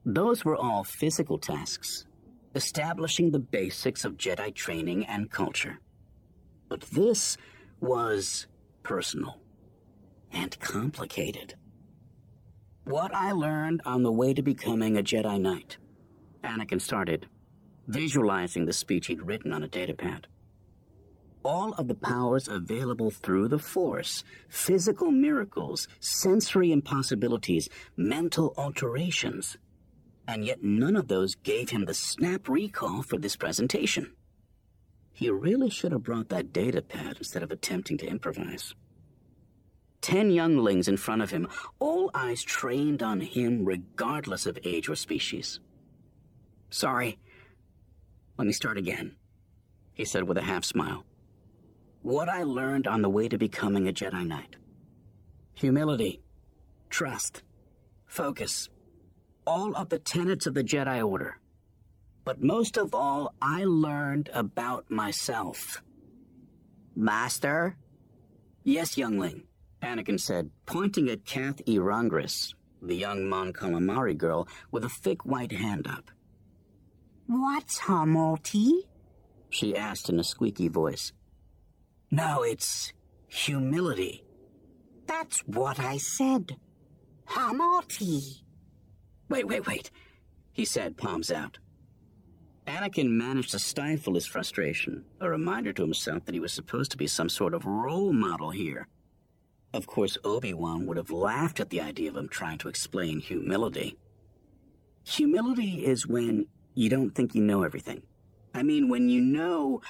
Those 0.06 0.46
were 0.46 0.56
all 0.56 0.84
physical 0.84 1.40
tasks, 1.40 2.06
establishing 2.54 3.31
the 3.31 3.40
basics 3.40 4.06
of 4.06 4.18
Jedi 4.18 4.54
training 4.54 5.06
and 5.07 5.31
culture. 5.31 5.80
But 6.69 6.81
this 6.81 7.38
was 7.80 8.46
personal 8.84 9.40
and 10.31 10.60
complicated. 10.60 11.56
What 12.84 13.16
I 13.16 13.31
learned 13.31 13.81
on 13.84 14.04
the 14.04 14.12
way 14.12 14.36
to 14.36 14.44
becoming 14.44 14.96
a 14.96 15.02
Jedi 15.02 15.42
Knight. 15.42 15.78
Anakin 16.44 16.80
started, 16.80 17.25
visualizing 17.88 18.66
the 18.66 18.74
speech 18.74 19.07
he'd 19.07 19.24
written 19.24 19.52
on 19.52 19.63
a 19.63 19.68
datapad. 19.68 20.25
All 21.44 21.74
of 21.74 21.88
the 21.88 21.96
powers 21.96 22.48
available 22.48 23.10
through 23.10 23.48
the 23.48 23.60
Force, 23.60 24.24
physical 24.50 25.10
miracles, 25.10 25.88
sensory 26.00 26.72
impossibilities, 26.72 27.69
mental 27.98 28.54
alterations. 28.56 29.57
And 30.28 30.44
yet 30.44 30.64
none 30.64 30.96
of 30.96 31.08
those 31.08 31.36
gave 31.36 31.70
him 31.70 31.86
the 31.86 31.94
snap 31.94 32.50
recall 32.50 33.04
for 33.04 33.18
this 33.18 33.36
presentation. 33.36 34.14
He 35.14 35.30
really 35.30 35.70
should 35.70 35.92
have 35.92 36.04
brought 36.04 36.30
that 36.30 36.52
datapad 36.52 37.18
instead 37.18 37.44
of 37.44 37.52
attempting 37.52 37.98
to 38.00 38.08
improvise. 38.08 38.74
Ten 40.02 40.30
younglings 40.30 40.88
in 40.88 40.98
front 40.98 41.22
of 41.22 41.32
him, 41.32 41.48
all 41.80 42.12
eyes 42.14 42.44
trained 42.44 43.02
on 43.02 43.22
him 43.22 43.66
regardless 43.66 44.46
of 44.46 44.60
age 44.64 44.90
or 44.90 44.96
species. 44.96 45.60
Sorry. 46.70 47.18
Let 48.38 48.48
me 48.48 48.54
start 48.54 48.78
again, 48.78 49.16
he 49.94 50.06
said 50.06 50.24
with 50.24 50.38
a 50.38 50.42
half 50.42 50.66
smile. 50.66 51.06
What 52.02 52.28
I 52.30 52.44
learned 52.44 52.86
on 52.86 53.02
the 53.02 53.10
way 53.10 53.30
to 53.30 53.38
becoming 53.38 53.88
a 53.88 53.94
Jedi 53.94 54.28
Knight. 54.28 54.58
Humility, 55.54 56.22
trust, 56.90 57.42
focus, 58.06 58.70
all 59.45 59.75
of 59.75 59.90
the 59.90 59.99
tenets 59.99 60.45
of 60.45 60.54
the 60.54 60.64
Jedi 60.64 61.06
Order. 61.06 61.40
But 62.23 62.42
most 62.42 62.78
of 62.78 62.95
all, 62.95 63.33
I 63.42 63.66
learned 63.66 64.30
about 64.33 64.90
myself. 64.90 65.83
Master? 66.95 67.78
Yes, 68.64 68.97
youngling. 68.97 69.44
Anakin 69.81 70.19
said, 70.19 70.49
pointing 70.66 71.09
at 71.09 71.25
Kath 71.25 71.61
Irangris, 71.68 72.54
the 72.81 72.95
young 72.95 73.25
Mon 73.28 73.54
Calamari 73.54 74.18
girl 74.18 74.47
with 74.71 74.83
a 74.83 74.90
thick 74.90 75.25
white 75.25 75.52
hand 75.52 75.87
up. 75.87 76.09
What's 77.28 77.85
humility? 77.85 78.87
She 79.49 79.75
asked 79.75 80.09
in 80.09 80.19
a 80.19 80.23
squeaky 80.23 80.68
voice. 80.68 81.11
No, 82.09 82.44
it's 82.44 82.94
humility. 83.28 84.23
That's 85.06 85.40
what 85.42 85.80
I 85.80 85.97
said. 85.97 86.57
Humility. 87.30 88.44
Wait, 89.30 89.48
wait, 89.48 89.66
wait, 89.66 89.92
he 90.52 90.66
said, 90.66 90.98
palms 90.98 91.32
out. 91.32 91.58
Anakin 92.68 93.10
managed 93.10 93.52
to 93.52 93.60
stifle 93.60 94.16
his 94.16 94.26
frustration, 94.26 95.06
a 95.20 95.30
reminder 95.30 95.72
to 95.74 95.82
himself 95.84 96.26
that 96.26 96.34
he 96.34 96.40
was 96.40 96.52
supposed 96.52 96.92
to 96.92 96.98
be 96.98 97.08
some 97.08 97.30
sort 97.30 97.54
of 97.54 97.66
role 97.66 98.12
model 98.12 98.50
here. 98.50 98.88
Of 99.74 99.88
course, 99.88 100.18
Obi-Wan 100.24 100.86
would 100.86 100.98
have 100.98 101.12
laughed 101.12 101.60
at 101.60 101.70
the 101.70 101.82
idea 101.82 102.10
of 102.10 102.18
him 102.18 102.30
trying 102.30 102.58
to 102.60 102.70
explain 102.70 103.20
humility. 103.20 103.98
Humility 105.04 105.86
is 105.86 106.08
when 106.08 106.48
you 106.74 106.90
don't 106.90 107.12
think 107.12 107.36
you 107.36 107.42
know 107.42 107.64
everything. 107.64 108.02
I 108.54 108.64
mean, 108.64 108.90
when 108.90 109.10
you 109.10 109.22
know 109.22 109.82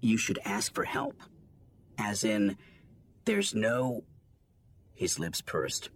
you 0.00 0.16
should 0.16 0.38
ask 0.44 0.74
for 0.74 0.84
help. 0.84 1.20
As 1.98 2.24
in, 2.24 2.56
there's 3.24 3.54
no. 3.54 4.04
His 4.94 5.18
lips 5.18 5.42
pursed, 5.42 5.90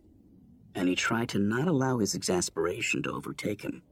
and 0.74 0.88
he 0.88 0.94
tried 0.94 1.28
to 1.30 1.38
not 1.38 1.68
allow 1.68 1.98
his 1.98 2.14
exasperation 2.14 3.02
to 3.02 3.12
overtake 3.12 3.62
him. 3.62 3.82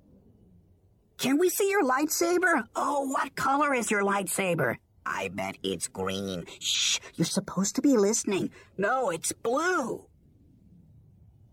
Can 1.19 1.39
we 1.39 1.49
see 1.49 1.69
your 1.69 1.83
lightsaber? 1.83 2.65
Oh, 2.77 3.09
what 3.09 3.35
color 3.35 3.75
is 3.75 3.91
your 3.91 4.03
lightsaber? 4.03 4.77
I 5.05 5.29
bet 5.29 5.57
it's 5.63 5.89
green. 5.89 6.45
Shh, 6.61 7.01
you're 7.17 7.25
supposed 7.25 7.75
to 7.77 7.83
be 7.83 7.97
listening. 7.97 8.51
No, 8.77 9.11
it's 9.11 9.33
blue. 9.33 10.07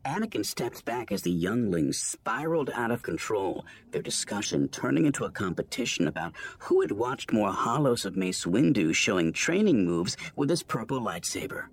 Anakin 0.06 0.46
stepped 0.46 0.86
back 0.86 1.12
as 1.12 1.24
the 1.24 1.32
younglings 1.32 1.98
spiraled 1.98 2.70
out 2.76 2.92
of 2.92 3.02
control, 3.02 3.66
their 3.90 4.04
discussion 4.04 4.68
turning 4.68 5.08
into 5.08 5.26
a 5.26 5.32
competition 5.32 6.08
about 6.08 6.34
who 6.60 6.82
had 6.82 6.92
watched 6.92 7.34
more 7.34 7.52
holos 7.52 8.06
of 8.06 8.16
Mace 8.16 8.46
Windu 8.46 8.94
showing 8.94 9.34
training 9.34 9.84
moves 9.84 10.16
with 10.36 10.52
his 10.52 10.62
purple 10.62 11.02
lightsaber. 11.02 11.66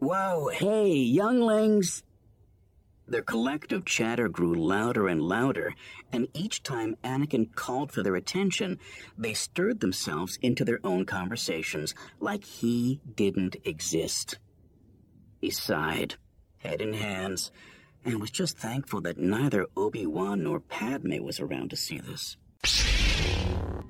Whoa, 0.00 0.48
hey, 0.48 0.92
younglings! 0.94 2.02
Their 3.08 3.22
collective 3.22 3.84
chatter 3.86 4.28
grew 4.28 4.54
louder 4.54 5.08
and 5.08 5.22
louder, 5.22 5.74
and 6.12 6.28
each 6.34 6.62
time 6.62 6.96
Anakin 7.02 7.54
called 7.54 7.90
for 7.90 8.02
their 8.02 8.16
attention, 8.16 8.78
they 9.16 9.32
stirred 9.32 9.80
themselves 9.80 10.38
into 10.42 10.64
their 10.64 10.80
own 10.84 11.06
conversations 11.06 11.94
like 12.20 12.44
he 12.44 13.00
didn't 13.16 13.56
exist. 13.64 14.38
He 15.40 15.50
sighed 15.50 16.16
head 16.58 16.80
in 16.80 16.92
hands, 16.92 17.50
and 18.04 18.20
was 18.20 18.30
just 18.30 18.58
thankful 18.58 19.00
that 19.02 19.18
neither 19.18 19.66
Obi-Wan 19.76 20.42
nor 20.42 20.60
Padme 20.60 21.22
was 21.22 21.40
around 21.40 21.70
to 21.70 21.76
see 21.76 21.98
this. 21.98 22.36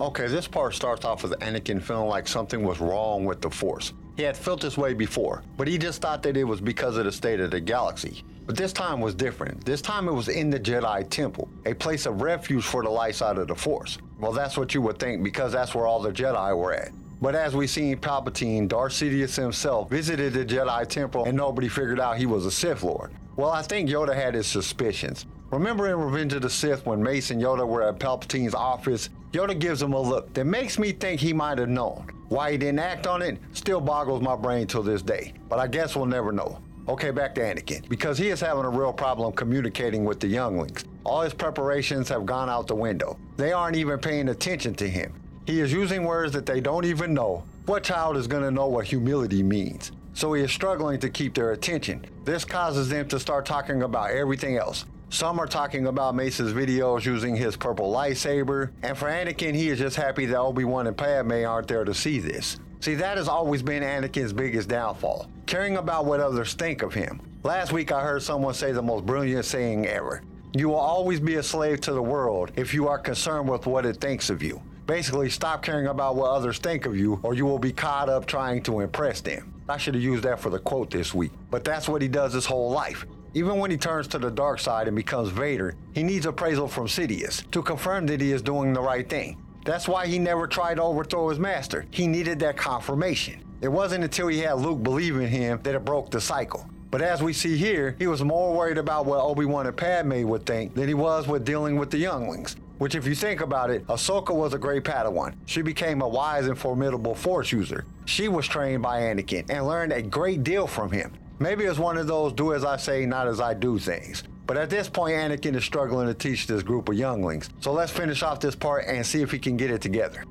Okay, 0.00 0.28
this 0.28 0.46
part 0.46 0.74
starts 0.74 1.04
off 1.04 1.24
with 1.24 1.32
Anakin 1.40 1.82
feeling 1.82 2.08
like 2.08 2.28
something 2.28 2.62
was 2.62 2.78
wrong 2.78 3.24
with 3.24 3.40
the 3.40 3.50
Force. 3.50 3.92
He 4.16 4.22
had 4.22 4.36
felt 4.36 4.60
this 4.60 4.78
way 4.78 4.94
before, 4.94 5.42
but 5.56 5.66
he 5.66 5.76
just 5.76 6.00
thought 6.00 6.22
that 6.22 6.36
it 6.36 6.44
was 6.44 6.60
because 6.60 6.96
of 6.96 7.04
the 7.04 7.12
state 7.12 7.40
of 7.40 7.50
the 7.50 7.60
galaxy. 7.60 8.22
But 8.48 8.56
this 8.56 8.72
time 8.72 9.02
was 9.02 9.14
different. 9.14 9.62
This 9.66 9.82
time 9.82 10.08
it 10.08 10.12
was 10.14 10.30
in 10.30 10.48
the 10.48 10.58
Jedi 10.58 11.06
Temple, 11.10 11.50
a 11.66 11.74
place 11.74 12.06
of 12.06 12.22
refuge 12.22 12.64
for 12.64 12.82
the 12.82 12.88
light 12.88 13.14
side 13.14 13.36
of 13.36 13.46
the 13.46 13.54
Force. 13.54 13.98
Well, 14.18 14.32
that's 14.32 14.56
what 14.56 14.72
you 14.72 14.80
would 14.80 14.98
think 14.98 15.22
because 15.22 15.52
that's 15.52 15.74
where 15.74 15.86
all 15.86 16.00
the 16.00 16.10
Jedi 16.10 16.56
were 16.56 16.72
at. 16.72 16.90
But 17.20 17.34
as 17.34 17.54
we 17.54 17.66
seen 17.66 17.92
in 17.92 17.98
Palpatine, 17.98 18.66
Darth 18.66 18.94
Sidious 18.94 19.36
himself 19.36 19.90
visited 19.90 20.32
the 20.32 20.46
Jedi 20.46 20.88
Temple 20.88 21.26
and 21.26 21.36
nobody 21.36 21.68
figured 21.68 22.00
out 22.00 22.16
he 22.16 22.24
was 22.24 22.46
a 22.46 22.50
Sith 22.50 22.82
Lord. 22.82 23.12
Well, 23.36 23.50
I 23.50 23.60
think 23.60 23.90
Yoda 23.90 24.14
had 24.14 24.32
his 24.32 24.46
suspicions. 24.46 25.26
Remember 25.50 25.86
in 25.88 26.00
Revenge 26.00 26.32
of 26.32 26.40
the 26.40 26.48
Sith 26.48 26.86
when 26.86 27.02
Mace 27.02 27.30
and 27.30 27.42
Yoda 27.42 27.68
were 27.68 27.82
at 27.82 27.98
Palpatine's 27.98 28.54
office? 28.54 29.10
Yoda 29.30 29.58
gives 29.58 29.82
him 29.82 29.92
a 29.92 30.00
look 30.00 30.32
that 30.32 30.46
makes 30.46 30.78
me 30.78 30.92
think 30.92 31.20
he 31.20 31.34
might 31.34 31.58
have 31.58 31.68
known. 31.68 32.10
Why 32.30 32.52
he 32.52 32.56
didn't 32.56 32.78
act 32.78 33.06
on 33.06 33.20
it 33.20 33.38
still 33.52 33.82
boggles 33.82 34.22
my 34.22 34.36
brain 34.36 34.66
till 34.66 34.82
this 34.82 35.02
day. 35.02 35.34
But 35.50 35.58
I 35.58 35.66
guess 35.66 35.94
we'll 35.94 36.06
never 36.06 36.32
know. 36.32 36.62
Okay, 36.88 37.10
back 37.10 37.34
to 37.34 37.42
Anakin. 37.42 37.86
Because 37.90 38.16
he 38.16 38.28
is 38.28 38.40
having 38.40 38.64
a 38.64 38.70
real 38.70 38.94
problem 38.94 39.32
communicating 39.32 40.06
with 40.06 40.20
the 40.20 40.26
younglings. 40.26 40.84
All 41.04 41.20
his 41.20 41.34
preparations 41.34 42.08
have 42.08 42.24
gone 42.24 42.48
out 42.48 42.66
the 42.66 42.74
window. 42.74 43.18
They 43.36 43.52
aren't 43.52 43.76
even 43.76 43.98
paying 43.98 44.30
attention 44.30 44.74
to 44.76 44.88
him. 44.88 45.12
He 45.46 45.60
is 45.60 45.70
using 45.70 46.04
words 46.04 46.32
that 46.32 46.46
they 46.46 46.60
don't 46.60 46.86
even 46.86 47.12
know. 47.12 47.44
What 47.66 47.82
child 47.82 48.16
is 48.16 48.26
going 48.26 48.42
to 48.42 48.50
know 48.50 48.68
what 48.68 48.86
humility 48.86 49.42
means? 49.42 49.92
So 50.14 50.32
he 50.32 50.42
is 50.42 50.50
struggling 50.50 50.98
to 51.00 51.10
keep 51.10 51.34
their 51.34 51.52
attention. 51.52 52.06
This 52.24 52.44
causes 52.44 52.88
them 52.88 53.06
to 53.08 53.20
start 53.20 53.44
talking 53.44 53.82
about 53.82 54.10
everything 54.10 54.56
else. 54.56 54.86
Some 55.10 55.38
are 55.38 55.46
talking 55.46 55.86
about 55.86 56.14
Mace's 56.14 56.52
videos 56.52 57.04
using 57.04 57.36
his 57.36 57.56
purple 57.56 57.92
lightsaber, 57.92 58.70
and 58.82 58.96
for 58.96 59.06
Anakin, 59.08 59.54
he 59.54 59.68
is 59.68 59.78
just 59.78 59.96
happy 59.96 60.26
that 60.26 60.38
Obi-Wan 60.38 60.86
and 60.86 60.96
Padme 60.96 61.44
aren't 61.46 61.68
there 61.68 61.84
to 61.84 61.94
see 61.94 62.18
this. 62.18 62.58
See, 62.80 62.94
that 62.96 63.16
has 63.16 63.28
always 63.28 63.62
been 63.62 63.82
Anakin's 63.82 64.32
biggest 64.32 64.68
downfall, 64.68 65.30
caring 65.48 65.78
about 65.78 66.04
what 66.04 66.20
others 66.20 66.52
think 66.52 66.82
of 66.82 66.92
him. 66.92 67.20
Last 67.42 67.72
week 67.72 67.90
I 67.90 68.02
heard 68.02 68.22
someone 68.22 68.52
say 68.52 68.70
the 68.70 68.82
most 68.82 69.06
brilliant 69.06 69.46
saying 69.46 69.86
ever. 69.86 70.22
You 70.52 70.68
will 70.68 70.76
always 70.76 71.20
be 71.20 71.36
a 71.36 71.42
slave 71.42 71.80
to 71.82 71.92
the 71.94 72.02
world 72.02 72.52
if 72.56 72.74
you 72.74 72.86
are 72.86 72.98
concerned 72.98 73.48
with 73.48 73.66
what 73.66 73.86
it 73.86 73.96
thinks 73.96 74.28
of 74.28 74.42
you. 74.42 74.62
Basically, 74.86 75.30
stop 75.30 75.62
caring 75.62 75.86
about 75.86 76.16
what 76.16 76.30
others 76.30 76.58
think 76.58 76.84
of 76.84 76.96
you, 76.96 77.18
or 77.22 77.32
you 77.34 77.46
will 77.46 77.58
be 77.58 77.72
caught 77.72 78.10
up 78.10 78.26
trying 78.26 78.62
to 78.64 78.80
impress 78.80 79.22
them. 79.22 79.54
I 79.70 79.78
should 79.78 79.94
have 79.94 80.02
used 80.02 80.24
that 80.24 80.38
for 80.38 80.50
the 80.50 80.58
quote 80.58 80.90
this 80.90 81.14
week, 81.14 81.32
but 81.50 81.64
that's 81.64 81.88
what 81.88 82.02
he 82.02 82.08
does 82.08 82.34
his 82.34 82.46
whole 82.46 82.70
life. 82.70 83.06
Even 83.32 83.58
when 83.58 83.70
he 83.70 83.76
turns 83.78 84.06
to 84.08 84.18
the 84.18 84.30
dark 84.30 84.60
side 84.60 84.86
and 84.86 84.96
becomes 84.96 85.30
Vader, 85.30 85.76
he 85.94 86.02
needs 86.02 86.26
appraisal 86.26 86.68
from 86.68 86.86
Sidious 86.86 87.50
to 87.52 87.62
confirm 87.62 88.06
that 88.06 88.20
he 88.20 88.32
is 88.32 88.42
doing 88.42 88.74
the 88.74 88.80
right 88.80 89.08
thing. 89.08 89.42
That's 89.64 89.88
why 89.88 90.06
he 90.06 90.18
never 90.18 90.46
tried 90.46 90.76
to 90.76 90.82
overthrow 90.82 91.28
his 91.30 91.38
master. 91.38 91.86
He 91.90 92.06
needed 92.06 92.38
that 92.40 92.56
confirmation. 92.56 93.44
It 93.60 93.68
wasn't 93.68 94.04
until 94.04 94.28
he 94.28 94.38
had 94.38 94.58
Luke 94.58 94.82
believe 94.82 95.16
in 95.16 95.26
him 95.26 95.58
that 95.64 95.74
it 95.74 95.84
broke 95.84 96.10
the 96.10 96.20
cycle. 96.20 96.68
But 96.90 97.02
as 97.02 97.22
we 97.22 97.32
see 97.32 97.56
here, 97.56 97.96
he 97.98 98.06
was 98.06 98.22
more 98.22 98.56
worried 98.56 98.78
about 98.78 99.04
what 99.04 99.20
Obi-Wan 99.20 99.66
and 99.66 99.76
Padme 99.76 100.26
would 100.26 100.46
think 100.46 100.74
than 100.74 100.88
he 100.88 100.94
was 100.94 101.26
with 101.28 101.44
dealing 101.44 101.76
with 101.76 101.90
the 101.90 101.98
younglings. 101.98 102.56
Which, 102.78 102.94
if 102.94 103.06
you 103.06 103.16
think 103.16 103.40
about 103.40 103.70
it, 103.70 103.84
Ahsoka 103.88 104.32
was 104.32 104.54
a 104.54 104.58
great 104.58 104.84
Padawan. 104.84 105.34
She 105.46 105.62
became 105.62 106.00
a 106.00 106.08
wise 106.08 106.46
and 106.46 106.56
formidable 106.56 107.14
Force 107.14 107.50
user. 107.50 107.84
She 108.04 108.28
was 108.28 108.46
trained 108.46 108.82
by 108.82 109.00
Anakin 109.00 109.50
and 109.50 109.66
learned 109.66 109.92
a 109.92 110.00
great 110.00 110.44
deal 110.44 110.68
from 110.68 110.92
him. 110.92 111.12
Maybe 111.40 111.64
it's 111.64 111.78
one 111.78 111.98
of 111.98 112.06
those 112.06 112.32
do 112.32 112.54
as 112.54 112.64
I 112.64 112.76
say, 112.76 113.04
not 113.04 113.26
as 113.26 113.40
I 113.40 113.54
do 113.54 113.78
things. 113.78 114.22
But 114.46 114.56
at 114.56 114.70
this 114.70 114.88
point, 114.88 115.14
Anakin 115.14 115.56
is 115.56 115.64
struggling 115.64 116.06
to 116.06 116.14
teach 116.14 116.46
this 116.46 116.62
group 116.62 116.88
of 116.88 116.94
younglings. 116.94 117.50
So 117.60 117.72
let's 117.72 117.92
finish 117.92 118.22
off 118.22 118.40
this 118.40 118.54
part 118.54 118.86
and 118.86 119.04
see 119.04 119.22
if 119.22 119.32
he 119.32 119.38
can 119.38 119.56
get 119.56 119.70
it 119.72 119.82
together. 119.82 120.24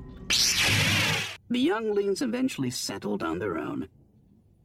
The 1.50 1.58
younglings 1.58 2.20
eventually 2.20 2.70
settled 2.70 3.22
on 3.22 3.38
their 3.38 3.58
own. 3.58 3.88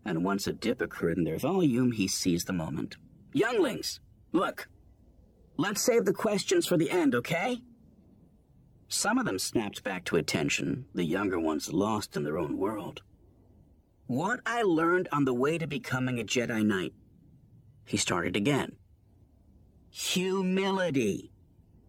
And 0.06 0.24
once 0.24 0.48
a 0.48 0.54
dip 0.54 0.82
occurred 0.82 1.18
in 1.18 1.24
their 1.24 1.38
volume, 1.38 1.94
he 1.94 2.08
seized 2.08 2.48
the 2.48 2.54
moment. 2.54 2.98
Younglings, 3.32 4.02
look. 4.34 4.68
Let's 5.56 5.82
save 5.82 6.06
the 6.06 6.14
questions 6.14 6.68
for 6.68 6.78
the 6.78 6.92
end, 6.92 7.16
okay? 7.16 7.62
Some 8.90 9.18
of 9.18 9.26
them 9.26 9.40
snapped 9.40 9.84
back 9.84 10.04
to 10.06 10.18
attention, 10.18 10.86
the 10.94 11.06
younger 11.06 11.40
ones 11.40 11.72
lost 11.72 12.18
in 12.18 12.24
their 12.24 12.38
own 12.38 12.58
world. 12.58 13.02
What 14.08 14.42
I 14.46 14.62
learned 14.64 15.08
on 15.12 15.26
the 15.26 15.34
way 15.34 15.58
to 15.58 15.66
becoming 15.66 16.20
a 16.20 16.24
Jedi 16.24 16.66
Knight. 16.66 16.94
He 17.86 17.98
started 17.98 18.36
again. 18.36 18.74
Humility, 19.90 21.32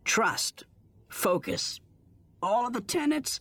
trust, 0.05 0.65
focus, 1.09 1.81
all 2.43 2.67
of 2.67 2.73
the 2.73 2.81
tenets. 2.81 3.41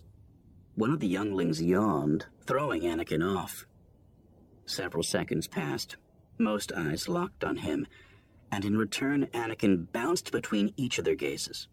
One 0.76 0.92
of 0.92 1.00
the 1.00 1.08
younglings 1.08 1.62
yawned, 1.62 2.26
throwing 2.46 2.82
Anakin 2.82 3.24
off. 3.24 3.66
Several 4.66 5.04
seconds 5.04 5.48
passed. 5.48 5.98
Most 6.40 6.72
eyes 6.72 7.08
locked 7.08 7.44
on 7.44 7.58
him, 7.58 7.86
and 8.52 8.66
in 8.66 8.78
return, 8.78 9.28
Anakin 9.34 9.92
bounced 9.92 10.32
between 10.32 10.74
each 10.76 10.98
of 10.98 11.06
their 11.06 11.16
gazes. 11.16 11.68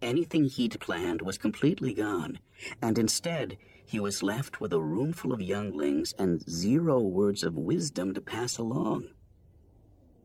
Anything 0.00 0.44
he'd 0.44 0.80
planned 0.80 1.20
was 1.20 1.36
completely 1.36 1.92
gone, 1.92 2.38
and 2.80 2.98
instead, 2.98 3.58
he 3.84 4.00
was 4.00 4.22
left 4.22 4.60
with 4.60 4.72
a 4.72 4.80
roomful 4.80 5.32
of 5.32 5.40
younglings 5.40 6.14
and 6.18 6.48
zero 6.50 7.00
words 7.00 7.42
of 7.42 7.56
wisdom 7.56 8.14
to 8.14 8.20
pass 8.20 8.56
along. 8.56 9.08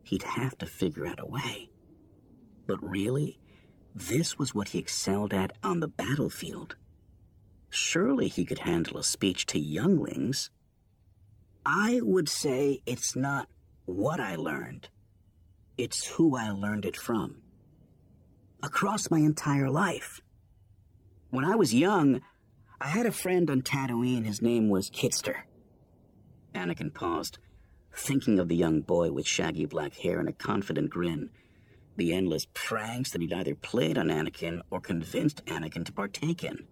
He'd 0.02 0.22
have 0.22 0.56
to 0.58 0.66
figure 0.66 1.06
out 1.06 1.20
a 1.20 1.26
way. 1.26 1.70
But 2.66 2.82
really, 2.82 3.38
this 3.94 4.38
was 4.38 4.54
what 4.54 4.70
he 4.70 4.78
excelled 4.78 5.32
at 5.32 5.52
on 5.62 5.80
the 5.80 5.88
battlefield. 5.88 6.76
Surely 7.74 8.28
he 8.28 8.44
could 8.44 8.60
handle 8.60 8.98
a 8.98 9.02
speech 9.02 9.46
to 9.46 9.58
younglings. 9.58 10.50
I 11.64 12.00
would 12.02 12.28
say 12.28 12.82
it's 12.84 13.16
not 13.16 13.48
what 13.86 14.20
I 14.20 14.36
learned, 14.36 14.90
it's 15.78 16.06
who 16.06 16.36
I 16.36 16.50
learned 16.50 16.84
it 16.84 16.96
from 16.96 17.42
across 18.62 19.10
my 19.10 19.18
entire 19.18 19.70
life. 19.70 20.20
When 21.30 21.44
I 21.44 21.56
was 21.56 21.74
young, 21.74 22.20
I 22.80 22.88
had 22.88 23.06
a 23.06 23.12
friend 23.12 23.50
on 23.50 23.62
Tatooine. 23.62 24.24
His 24.24 24.42
name 24.42 24.68
was 24.68 24.90
Kitster. 24.90 25.42
Anakin 26.54 26.92
paused, 26.92 27.38
thinking 27.94 28.38
of 28.38 28.48
the 28.48 28.56
young 28.56 28.82
boy 28.82 29.10
with 29.10 29.26
shaggy 29.26 29.64
black 29.64 29.94
hair 29.94 30.20
and 30.20 30.28
a 30.28 30.32
confident 30.32 30.90
grin. 30.90 31.30
The 31.96 32.12
endless 32.12 32.46
pranks 32.54 33.10
that 33.12 33.20
he'd 33.20 33.32
either 33.32 33.54
played 33.54 33.98
on 33.98 34.08
Anakin 34.08 34.60
or 34.70 34.80
convinced 34.80 35.44
Anakin 35.46 35.84
to 35.86 35.92
partake 35.92 36.44
in. 36.44 36.66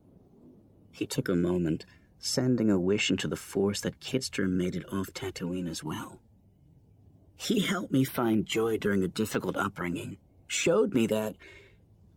He 0.90 1.06
took 1.06 1.28
a 1.28 1.34
moment, 1.34 1.86
sending 2.18 2.70
a 2.70 2.78
wish 2.78 3.10
into 3.10 3.28
the 3.28 3.36
Force 3.36 3.80
that 3.80 4.00
Kitster 4.00 4.48
made 4.48 4.76
it 4.76 4.92
off 4.92 5.12
Tatooine 5.12 5.68
as 5.68 5.82
well. 5.82 6.20
He 7.36 7.60
helped 7.60 7.92
me 7.92 8.04
find 8.04 8.44
joy 8.44 8.76
during 8.76 9.02
a 9.02 9.08
difficult 9.08 9.56
upbringing, 9.56 10.18
showed 10.46 10.92
me 10.92 11.06
that 11.06 11.36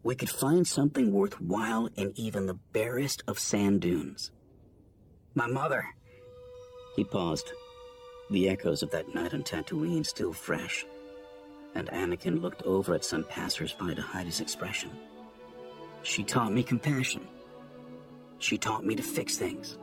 we 0.03 0.15
could 0.15 0.29
find 0.29 0.67
something 0.67 1.13
worthwhile 1.13 1.89
in 1.95 2.11
even 2.15 2.45
the 2.45 2.59
barest 2.73 3.23
of 3.25 3.39
sand 3.39 3.81
dunes. 3.81 4.31
My 5.33 5.47
mother. 5.47 5.85
He 6.97 7.05
paused, 7.05 7.53
the 8.29 8.49
echoes 8.49 8.83
of 8.83 8.91
that 8.91 9.15
night 9.15 9.33
on 9.33 9.43
Tatooine 9.43 10.05
still 10.05 10.33
fresh, 10.33 10.85
and 11.73 11.87
Anakin 11.89 12.41
looked 12.41 12.63
over 12.63 12.93
at 12.93 13.05
some 13.05 13.23
passersby 13.23 13.95
to 13.95 14.01
hide 14.01 14.25
his 14.25 14.41
expression. 14.41 14.91
She 16.03 16.23
taught 16.23 16.51
me 16.51 16.63
compassion. 16.63 17.25
She 18.43 18.57
taught 18.57 18.85
me 18.85 18.93
to 18.95 19.01
fix 19.01 19.37
things. 19.37 19.77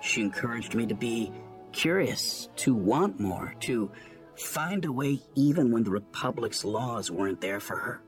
She 0.00 0.20
encouraged 0.20 0.76
me 0.76 0.86
to 0.86 0.94
be 0.94 1.32
curious, 1.72 2.48
to 2.54 2.72
want 2.72 3.18
more, 3.18 3.52
to 3.62 3.90
find 4.36 4.84
a 4.84 4.92
way 4.92 5.20
even 5.34 5.72
when 5.72 5.82
the 5.82 5.90
Republic's 5.90 6.64
laws 6.64 7.10
weren't 7.10 7.40
there 7.40 7.58
for 7.58 7.74
her. 7.74 8.00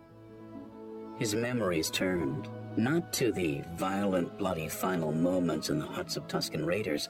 His 1.19 1.35
memories 1.35 1.91
turned 1.91 2.49
not 2.77 3.13
to 3.15 3.33
the 3.33 3.65
violent, 3.75 4.39
bloody 4.39 4.69
final 4.69 5.11
moments 5.11 5.69
in 5.69 5.81
the 5.81 5.87
huts 5.87 6.17
of 6.17 6.29
Tusken 6.29 6.65
Raiders, 6.65 7.09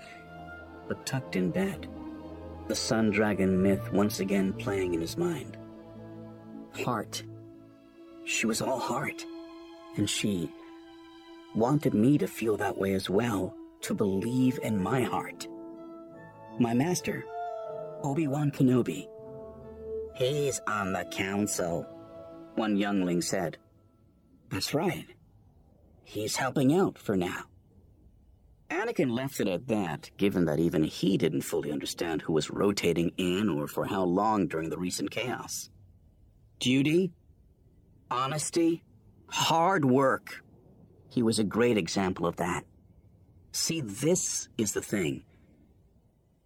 but 0.89 1.05
tucked 1.05 1.37
in 1.37 1.51
bed, 1.51 1.87
the 2.69 2.75
Sun 2.75 3.11
Dragon 3.11 3.63
myth 3.63 3.93
once 3.93 4.21
again 4.21 4.55
playing 4.55 4.95
in 4.95 5.03
his 5.03 5.19
mind. 5.19 5.59
Heart. 6.73 7.23
She 8.25 8.47
was 8.47 8.63
all 8.63 8.81
heart, 8.81 9.27
and 9.99 10.09
she 10.09 10.51
wanted 11.57 11.95
me 11.95 12.19
to 12.19 12.27
feel 12.27 12.57
that 12.59 12.77
way 12.77 12.93
as 12.93 13.09
well, 13.11 13.55
to 13.81 13.95
believe 13.95 14.59
in 14.63 14.81
my 14.81 15.03
heart. 15.03 15.49
My 16.59 16.75
master, 16.75 17.25
Obi-Wan 18.03 18.51
Kenobi. 18.51 19.09
He's 20.15 20.61
on 20.67 20.93
the 20.93 21.05
council, 21.11 21.87
one 22.55 22.77
youngling 22.77 23.23
said. 23.23 23.59
That's 24.51 24.75
right. 24.75 25.07
He's 26.05 26.37
helping 26.37 26.75
out 26.75 26.99
for 26.99 27.17
now. 27.17 27.45
Anakin 28.71 29.11
left 29.11 29.41
it 29.41 29.49
at 29.49 29.69
that, 29.69 30.11
given 30.17 30.45
that 30.47 30.59
even 30.59 30.85
he 30.85 31.17
didn't 31.17 31.43
fully 31.43 31.71
understand 31.71 32.23
who 32.23 32.33
was 32.33 32.51
rotating 32.51 33.13
in 33.17 33.49
or 33.49 33.67
for 33.67 33.87
how 33.87 34.05
long 34.05 34.47
during 34.47 34.71
the 34.71 34.79
recent 34.79 35.11
chaos. 35.11 35.71
Duty, 36.59 37.13
honesty, 38.11 38.83
hard 39.29 39.85
work. 39.85 40.43
He 41.09 41.23
was 41.23 41.39
a 41.39 41.45
great 41.45 41.77
example 41.77 42.27
of 42.27 42.37
that. 42.37 42.65
See, 43.53 43.81
this 43.81 44.49
is 44.59 44.73
the 44.73 44.83
thing. 44.83 45.25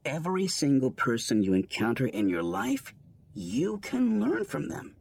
Every 0.05 0.47
single 0.47 0.91
person 0.91 1.43
you 1.43 1.55
encounter 1.55 2.07
in 2.07 2.29
your 2.29 2.43
life, 2.43 2.95
you 3.35 3.79
can 3.79 4.21
learn 4.21 4.45
from 4.45 4.69
them, 4.69 4.95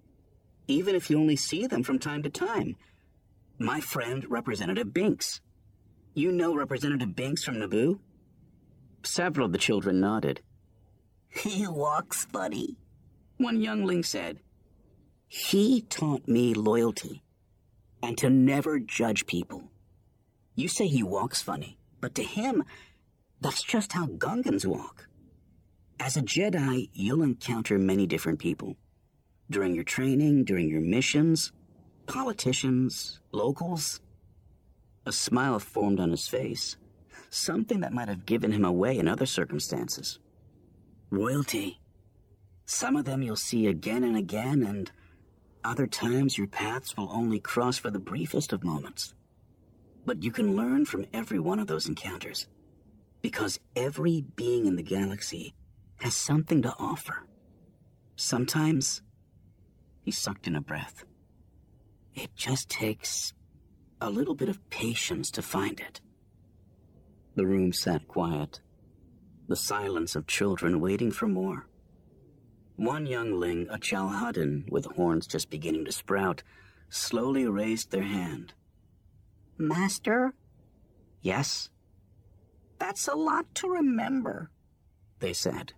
even 0.67 0.95
if 0.95 1.09
you 1.09 1.19
only 1.19 1.35
see 1.35 1.67
them 1.67 1.83
from 1.83 1.99
time 1.99 2.23
to 2.23 2.29
time. 2.29 2.75
My 3.59 3.79
friend, 3.79 4.25
Representative 4.29 4.93
Binks. 4.93 5.41
You 6.13 6.31
know 6.31 6.55
Representative 6.55 7.15
Binks 7.15 7.43
from 7.43 7.55
Naboo? 7.55 7.99
Several 9.03 9.45
of 9.45 9.51
the 9.51 9.57
children 9.57 9.99
nodded. 9.99 10.41
He 11.29 11.67
walks 11.67 12.25
funny, 12.25 12.75
one 13.37 13.61
youngling 13.61 14.03
said. 14.03 14.39
He 15.27 15.81
taught 15.81 16.27
me 16.27 16.53
loyalty 16.53 17.23
and 18.01 18.17
to 18.17 18.29
never 18.29 18.79
judge 18.79 19.25
people. 19.25 19.63
You 20.55 20.67
say 20.67 20.87
he 20.87 21.03
walks 21.03 21.41
funny, 21.41 21.77
but 22.01 22.15
to 22.15 22.23
him, 22.23 22.63
that's 23.41 23.63
just 23.63 23.93
how 23.93 24.07
Gungans 24.07 24.65
walk. 24.65 25.07
As 25.99 26.17
a 26.17 26.21
Jedi, 26.21 26.89
you'll 26.93 27.23
encounter 27.23 27.77
many 27.77 28.05
different 28.07 28.39
people. 28.39 28.77
During 29.49 29.75
your 29.75 29.83
training, 29.83 30.45
during 30.45 30.69
your 30.69 30.81
missions, 30.81 31.51
politicians, 32.05 33.19
locals. 33.31 34.01
A 35.05 35.11
smile 35.11 35.59
formed 35.59 35.99
on 35.99 36.11
his 36.11 36.27
face, 36.27 36.77
something 37.29 37.79
that 37.81 37.93
might 37.93 38.07
have 38.07 38.25
given 38.25 38.51
him 38.51 38.65
away 38.65 38.97
in 38.97 39.07
other 39.07 39.25
circumstances. 39.25 40.19
Royalty. 41.09 41.79
Some 42.65 42.95
of 42.95 43.05
them 43.05 43.21
you'll 43.21 43.35
see 43.35 43.67
again 43.67 44.03
and 44.03 44.15
again, 44.15 44.63
and 44.63 44.91
other 45.63 45.87
times 45.87 46.37
your 46.37 46.47
paths 46.47 46.95
will 46.95 47.09
only 47.11 47.39
cross 47.39 47.77
for 47.77 47.89
the 47.89 47.99
briefest 47.99 48.53
of 48.53 48.63
moments. 48.63 49.13
But 50.05 50.23
you 50.23 50.31
can 50.31 50.55
learn 50.55 50.85
from 50.85 51.05
every 51.13 51.39
one 51.39 51.59
of 51.59 51.67
those 51.67 51.87
encounters, 51.87 52.47
because 53.21 53.59
every 53.75 54.25
being 54.35 54.65
in 54.65 54.75
the 54.75 54.83
galaxy 54.83 55.53
has 55.97 56.15
something 56.15 56.61
to 56.61 56.73
offer. 56.79 57.27
Sometimes, 58.15 59.01
he 60.03 60.11
sucked 60.11 60.47
in 60.47 60.55
a 60.55 60.61
breath. 60.61 61.03
It 62.15 62.35
just 62.35 62.69
takes 62.69 63.33
a 64.01 64.09
little 64.09 64.35
bit 64.35 64.49
of 64.49 64.69
patience 64.69 65.29
to 65.31 65.41
find 65.41 65.79
it. 65.79 66.01
The 67.35 67.45
room 67.45 67.71
sat 67.73 68.07
quiet, 68.07 68.59
the 69.47 69.55
silence 69.55 70.15
of 70.15 70.27
children 70.27 70.79
waiting 70.81 71.11
for 71.11 71.27
more. 71.27 71.68
One 72.79 73.05
youngling, 73.05 73.67
a 73.69 73.77
Chalhadan 73.77 74.71
with 74.71 74.85
horns 74.85 75.27
just 75.27 75.49
beginning 75.49 75.83
to 75.83 75.91
sprout, 75.91 76.43
slowly 76.87 77.45
raised 77.45 77.91
their 77.91 78.03
hand. 78.03 78.53
Master? 79.57 80.33
Yes? 81.21 81.71
That's 82.79 83.09
a 83.09 83.15
lot 83.15 83.53
to 83.55 83.67
remember, 83.67 84.49
they 85.19 85.33
said. 85.33 85.73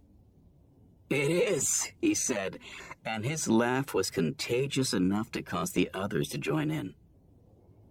It 1.10 1.32
is, 1.32 1.92
he 2.00 2.14
said, 2.14 2.60
and 3.04 3.26
his 3.26 3.48
laugh 3.48 3.96
was 3.96 4.12
contagious 4.12 4.94
enough 4.94 5.32
to 5.32 5.42
cause 5.42 5.72
the 5.72 5.90
others 5.96 6.30
to 6.30 6.38
join 6.38 6.70
in. 6.70 6.94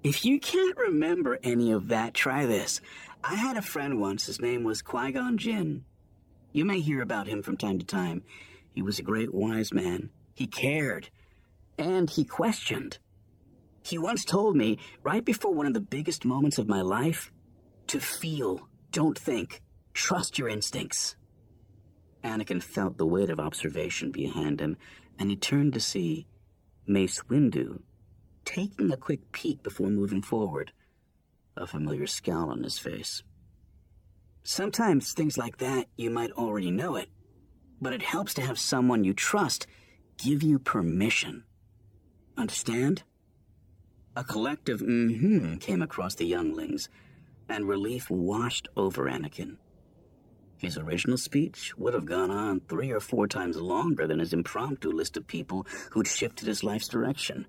If 0.04 0.24
you 0.24 0.38
can't 0.38 0.78
remember 0.78 1.40
any 1.42 1.72
of 1.72 1.88
that, 1.88 2.14
try 2.14 2.46
this. 2.46 2.80
I 3.24 3.34
had 3.34 3.56
a 3.56 3.62
friend 3.62 4.00
once, 4.00 4.26
his 4.26 4.40
name 4.40 4.62
was 4.62 4.82
Qui 4.82 5.10
Gon 5.10 5.36
Jinn. 5.36 5.84
You 6.52 6.64
may 6.64 6.78
hear 6.78 7.02
about 7.02 7.26
him 7.26 7.42
from 7.42 7.56
time 7.56 7.80
to 7.80 7.84
time. 7.84 8.22
He 8.74 8.82
was 8.82 8.98
a 8.98 9.02
great 9.02 9.34
wise 9.34 9.72
man. 9.72 10.10
He 10.34 10.46
cared. 10.46 11.10
And 11.78 12.08
he 12.08 12.24
questioned. 12.24 12.98
He 13.82 13.98
once 13.98 14.24
told 14.24 14.56
me, 14.56 14.78
right 15.02 15.24
before 15.24 15.54
one 15.54 15.66
of 15.66 15.74
the 15.74 15.80
biggest 15.80 16.24
moments 16.24 16.58
of 16.58 16.68
my 16.68 16.82
life, 16.82 17.32
to 17.88 17.98
feel, 17.98 18.68
don't 18.92 19.18
think, 19.18 19.62
trust 19.94 20.38
your 20.38 20.48
instincts. 20.48 21.16
Anakin 22.22 22.62
felt 22.62 22.98
the 22.98 23.06
weight 23.06 23.30
of 23.30 23.40
observation 23.40 24.10
behind 24.10 24.60
him, 24.60 24.76
and 25.18 25.30
he 25.30 25.36
turned 25.36 25.72
to 25.74 25.80
see 25.80 26.26
Mace 26.86 27.22
Windu 27.28 27.80
taking 28.44 28.92
a 28.92 28.96
quick 28.96 29.32
peek 29.32 29.62
before 29.62 29.88
moving 29.88 30.22
forward, 30.22 30.72
a 31.56 31.66
familiar 31.66 32.06
scowl 32.06 32.50
on 32.50 32.62
his 32.62 32.78
face. 32.78 33.22
Sometimes 34.42 35.12
things 35.12 35.36
like 35.36 35.58
that, 35.58 35.86
you 35.96 36.10
might 36.10 36.32
already 36.32 36.70
know 36.70 36.96
it, 36.96 37.08
but 37.80 37.92
it 37.92 38.02
helps 38.02 38.34
to 38.34 38.42
have 38.42 38.58
someone 38.58 39.04
you 39.04 39.14
trust 39.14 39.66
give 40.22 40.42
you 40.42 40.58
permission. 40.58 41.44
Understand? 42.36 43.02
A 44.16 44.24
collective 44.24 44.80
mm-hmm 44.80 45.56
came 45.56 45.82
across 45.82 46.14
the 46.14 46.26
younglings, 46.26 46.88
and 47.48 47.68
relief 47.68 48.10
washed 48.10 48.68
over 48.76 49.04
Anakin. 49.04 49.56
His 50.58 50.76
original 50.76 51.16
speech 51.16 51.76
would 51.78 51.94
have 51.94 52.04
gone 52.04 52.30
on 52.30 52.60
three 52.60 52.90
or 52.90 53.00
four 53.00 53.26
times 53.26 53.56
longer 53.56 54.06
than 54.06 54.18
his 54.18 54.34
impromptu 54.34 54.90
list 54.90 55.16
of 55.16 55.26
people 55.26 55.66
who'd 55.90 56.06
shifted 56.06 56.46
his 56.46 56.62
life's 56.62 56.88
direction. 56.88 57.46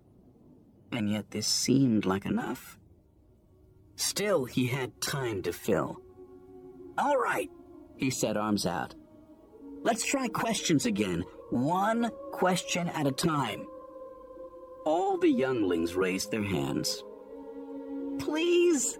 And 0.94 1.10
yet 1.10 1.32
this 1.32 1.48
seemed 1.48 2.06
like 2.06 2.26
enough. 2.26 2.78
Still, 3.98 4.46
he 4.46 4.68
had 4.68 5.02
time 5.02 5.42
to 5.42 5.52
fill. 5.52 6.02
All 6.98 7.18
right, 7.18 7.50
he 7.98 8.10
said, 8.10 8.38
arms 8.38 8.66
out. 8.66 8.96
Let's 9.84 10.06
try 10.06 10.28
questions 10.28 10.86
again, 10.86 11.26
one 11.50 12.12
question 12.32 12.88
at 12.90 13.08
a 13.08 13.12
time. 13.12 13.66
All 14.86 15.18
the 15.18 15.30
younglings 15.30 15.96
raised 15.96 16.30
their 16.30 16.44
hands. 16.44 17.04
Please, 18.20 19.00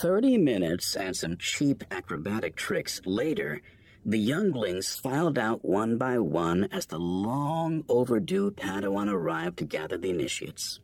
30 0.00 0.38
minutes 0.38 0.96
and 0.96 1.14
some 1.14 1.36
cheap 1.36 1.84
acrobatic 1.90 2.56
tricks 2.56 3.02
later, 3.04 3.60
the 4.02 4.18
younglings 4.18 4.96
filed 4.96 5.38
out 5.38 5.62
one 5.62 5.98
by 5.98 6.18
one 6.18 6.66
as 6.72 6.86
the 6.86 6.98
long 6.98 7.84
overdue 7.86 8.50
Padawan 8.50 9.12
arrived 9.12 9.58
to 9.58 9.66
gather 9.66 9.98
the 9.98 10.08
initiates. 10.08 10.80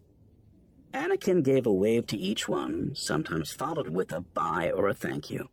Anakin 0.93 1.43
gave 1.43 1.65
a 1.65 1.73
wave 1.73 2.07
to 2.09 2.19
each 2.19 2.47
one, 2.47 2.93
sometimes 2.95 3.53
followed 3.53 3.89
with 3.89 4.13
a 4.13 4.21
bye 4.21 4.71
or 4.71 4.87
a 4.87 4.95
thank 4.95 5.31
you. 5.31 5.49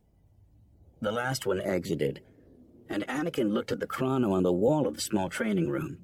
The 1.02 1.14
last 1.14 1.46
one 1.46 1.62
exited, 1.62 2.20
and 2.90 3.08
Anakin 3.08 3.54
looked 3.54 3.72
at 3.72 3.80
the 3.80 3.88
chrono 3.88 4.34
on 4.34 4.44
the 4.44 4.52
wall 4.52 4.88
of 4.88 4.96
the 4.96 5.02
small 5.02 5.30
training 5.30 5.70
room. 5.70 6.00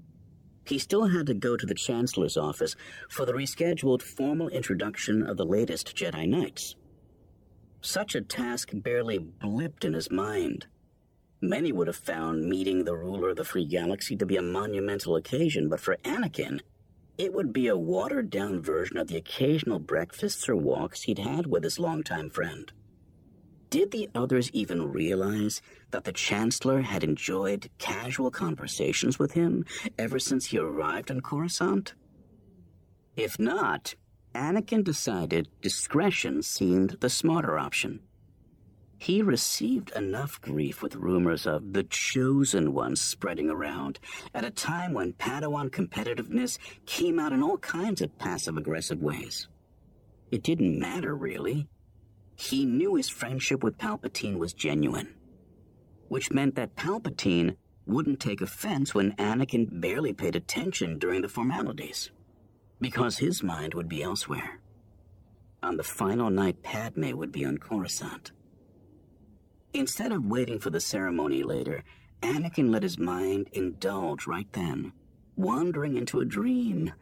He 0.64 0.80
still 0.80 1.08
had 1.08 1.26
to 1.26 1.34
go 1.34 1.58
to 1.58 1.66
the 1.66 1.76
Chancellor's 1.76 2.38
office 2.38 2.78
for 3.10 3.26
the 3.26 3.34
rescheduled 3.34 4.02
formal 4.02 4.48
introduction 4.48 5.24
of 5.24 5.36
the 5.36 5.46
latest 5.46 5.94
Jedi 5.94 6.26
Knights. 6.26 6.78
Such 7.82 8.14
a 8.16 8.22
task 8.22 8.72
barely 8.74 9.20
blipped 9.20 9.86
in 9.86 9.94
his 9.94 10.12
mind. 10.12 10.68
Many 11.42 11.72
would 11.72 11.88
have 11.88 11.96
found 11.96 12.50
meeting 12.50 12.84
the 12.84 12.96
ruler 12.96 13.30
of 13.30 13.38
the 13.38 13.46
free 13.46 13.66
galaxy 13.66 14.18
to 14.18 14.26
be 14.26 14.36
a 14.36 14.42
monumental 14.42 15.16
occasion, 15.16 15.70
but 15.70 15.80
for 15.80 15.96
Anakin, 16.04 16.60
it 17.18 17.34
would 17.34 17.54
be 17.54 17.68
a 17.68 17.78
watered 17.78 18.30
down 18.30 18.62
version 18.62 18.98
of 18.98 19.08
the 19.08 19.16
occasional 19.16 19.80
breakfasts 19.80 20.50
or 20.50 20.56
walks 20.56 21.04
he'd 21.04 21.20
had 21.20 21.48
with 21.48 21.64
his 21.64 21.80
longtime 21.80 22.30
friend. 22.30 22.72
Did 23.70 23.92
the 23.92 24.10
others 24.16 24.50
even 24.52 24.92
realize 24.92 25.62
that 25.92 26.04
the 26.04 26.12
Chancellor 26.12 26.82
had 26.82 27.04
enjoyed 27.04 27.70
casual 27.78 28.32
conversations 28.32 29.20
with 29.20 29.34
him 29.34 29.64
ever 29.98 30.20
since 30.20 30.48
he 30.48 30.58
arrived 30.58 31.12
on 31.12 31.22
Coruscant? 31.22 31.94
If 33.16 33.38
not, 33.38 33.96
Anakin 34.36 34.84
decided 34.84 35.50
discretion 35.62 36.44
seemed 36.44 36.98
the 37.00 37.10
smarter 37.10 37.58
option. 37.58 38.02
He 38.98 39.22
received 39.22 39.92
enough 39.96 40.42
grief 40.42 40.84
with 40.84 40.96
rumors 40.96 41.48
of 41.48 41.72
the 41.72 41.84
chosen 41.84 42.74
ones 42.74 43.00
spreading 43.00 43.50
around 43.50 43.98
at 44.34 44.44
a 44.44 44.52
time 44.52 44.94
when 44.94 45.14
Padawan 45.14 45.70
competitiveness 45.70 46.58
came 46.86 47.18
out 47.18 47.32
in 47.32 47.42
all 47.42 47.58
kinds 47.60 48.02
of 48.02 48.18
passive 48.20 48.58
aggressive 48.58 49.02
ways. 49.02 49.48
It 50.32 50.44
didn't 50.44 50.78
matter, 50.78 51.16
really. 51.16 51.68
He 52.36 52.66
knew 52.66 52.96
his 52.96 53.10
friendship 53.10 53.64
with 53.64 53.78
Palpatine 53.78 54.38
was 54.38 54.54
genuine, 54.54 55.16
which 56.10 56.32
meant 56.32 56.56
that 56.56 56.76
Palpatine 56.76 57.56
wouldn't 57.86 58.20
take 58.20 58.42
offense 58.42 58.94
when 58.94 59.14
Anakin 59.14 59.82
barely 59.82 60.14
paid 60.14 60.36
attention 60.36 61.00
during 61.00 61.22
the 61.22 61.30
formalities, 61.30 62.12
because 62.82 63.18
his 63.18 63.44
mind 63.44 63.74
would 63.74 63.90
be 63.90 64.04
elsewhere. 64.04 64.60
On 65.62 65.78
the 65.78 65.84
final 65.84 66.30
night, 66.30 66.64
Padme 66.64 67.12
would 67.12 67.32
be 67.32 67.44
on 67.44 67.58
Coruscant. 67.58 68.32
Instead 69.74 70.12
of 70.12 70.26
waiting 70.26 70.60
for 70.60 70.70
the 70.70 70.80
ceremony 70.80 71.44
later, 71.44 71.84
Anakin 72.22 72.72
let 72.72 72.84
his 72.84 72.98
mind 72.98 73.50
indulge 73.52 74.26
right 74.26 74.52
then, 74.54 74.94
wandering 75.36 75.98
into 75.98 76.20
a 76.20 76.26
dream. 76.26 76.94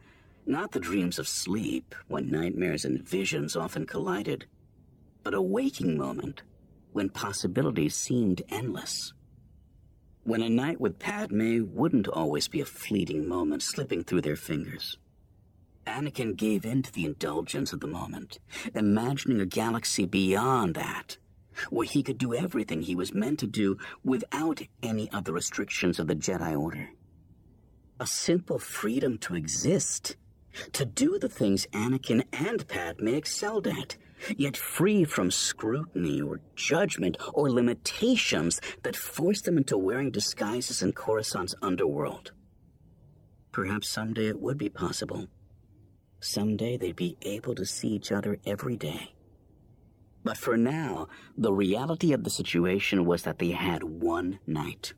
Not 0.44 0.72
the 0.72 0.80
dreams 0.80 1.18
of 1.18 1.28
sleep, 1.28 1.94
when 2.08 2.30
nightmares 2.30 2.84
and 2.84 3.06
visions 3.06 3.56
often 3.56 3.86
collided, 3.86 4.46
but 5.22 5.34
a 5.34 5.42
waking 5.42 5.96
moment, 5.96 6.42
when 6.92 7.10
possibilities 7.10 7.94
seemed 7.94 8.42
endless. 8.48 9.12
When 10.24 10.42
a 10.42 10.48
night 10.48 10.80
with 10.80 10.98
Padme 10.98 11.64
wouldn't 11.72 12.08
always 12.08 12.48
be 12.48 12.60
a 12.60 12.66
fleeting 12.66 13.28
moment 13.28 13.62
slipping 13.62 14.04
through 14.04 14.22
their 14.22 14.36
fingers. 14.36 14.98
Anakin 15.88 16.36
gave 16.36 16.64
in 16.64 16.82
to 16.82 16.92
the 16.92 17.04
indulgence 17.04 17.72
of 17.72 17.80
the 17.80 17.86
moment, 17.86 18.38
imagining 18.74 19.40
a 19.40 19.46
galaxy 19.46 20.06
beyond 20.06 20.74
that 20.74 21.16
where 21.70 21.86
he 21.86 22.02
could 22.02 22.18
do 22.18 22.34
everything 22.34 22.82
he 22.82 22.94
was 22.94 23.14
meant 23.14 23.38
to 23.40 23.46
do 23.46 23.76
without 24.04 24.60
any 24.82 25.10
of 25.10 25.24
the 25.24 25.32
restrictions 25.32 25.98
of 25.98 26.06
the 26.06 26.14
Jedi 26.14 26.58
Order. 26.58 26.90
A 28.00 28.06
simple 28.06 28.58
freedom 28.58 29.18
to 29.18 29.34
exist, 29.34 30.16
to 30.72 30.84
do 30.84 31.18
the 31.18 31.28
things 31.28 31.66
Anakin 31.72 32.24
and 32.32 32.66
Padme 32.68 33.08
excelled 33.08 33.66
at, 33.66 33.96
yet 34.36 34.56
free 34.56 35.04
from 35.04 35.30
scrutiny 35.30 36.20
or 36.20 36.40
judgment 36.54 37.16
or 37.34 37.50
limitations 37.50 38.60
that 38.82 38.96
forced 38.96 39.44
them 39.44 39.58
into 39.58 39.76
wearing 39.76 40.10
disguises 40.10 40.82
in 40.82 40.92
Coruscant's 40.92 41.54
underworld. 41.62 42.32
Perhaps 43.52 43.88
someday 43.88 44.28
it 44.28 44.40
would 44.40 44.58
be 44.58 44.68
possible. 44.68 45.26
Someday 46.20 46.76
they'd 46.76 46.96
be 46.96 47.16
able 47.22 47.54
to 47.54 47.64
see 47.64 47.88
each 47.88 48.10
other 48.10 48.38
every 48.44 48.76
day. 48.76 49.14
But 50.24 50.36
for 50.36 50.56
now, 50.56 51.08
the 51.36 51.52
reality 51.52 52.12
of 52.12 52.24
the 52.24 52.30
situation 52.30 53.04
was 53.06 53.22
that 53.22 53.38
they 53.38 53.50
had 53.50 53.82
one 53.82 54.40
night. 54.46 54.94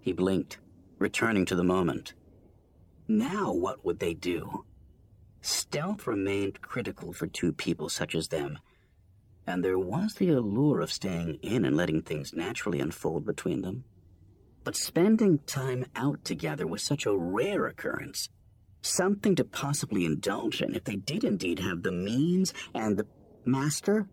He 0.00 0.12
blinked, 0.12 0.58
returning 0.98 1.46
to 1.46 1.54
the 1.54 1.64
moment. 1.64 2.14
Now 3.08 3.52
what 3.52 3.84
would 3.84 4.00
they 4.00 4.14
do? 4.14 4.64
Stealth 5.40 6.06
remained 6.06 6.60
critical 6.60 7.12
for 7.12 7.28
two 7.28 7.52
people 7.52 7.88
such 7.88 8.14
as 8.16 8.28
them, 8.28 8.58
and 9.46 9.64
there 9.64 9.78
was 9.78 10.14
the 10.14 10.30
allure 10.30 10.80
of 10.80 10.92
staying 10.92 11.38
in 11.40 11.64
and 11.64 11.76
letting 11.76 12.02
things 12.02 12.32
naturally 12.32 12.80
unfold 12.80 13.24
between 13.24 13.62
them. 13.62 13.84
But 14.64 14.74
spending 14.74 15.38
time 15.46 15.86
out 15.94 16.24
together 16.24 16.66
was 16.66 16.82
such 16.82 17.06
a 17.06 17.16
rare 17.16 17.66
occurrence, 17.66 18.28
something 18.82 19.34
to 19.36 19.44
possibly 19.44 20.04
indulge 20.04 20.60
in 20.62 20.74
if 20.74 20.84
they 20.84 20.96
did 20.96 21.24
indeed 21.24 21.58
have 21.58 21.82
the 21.82 21.92
means 21.92 22.54
and 22.74 22.96
the 22.96 23.06
master 23.44 24.08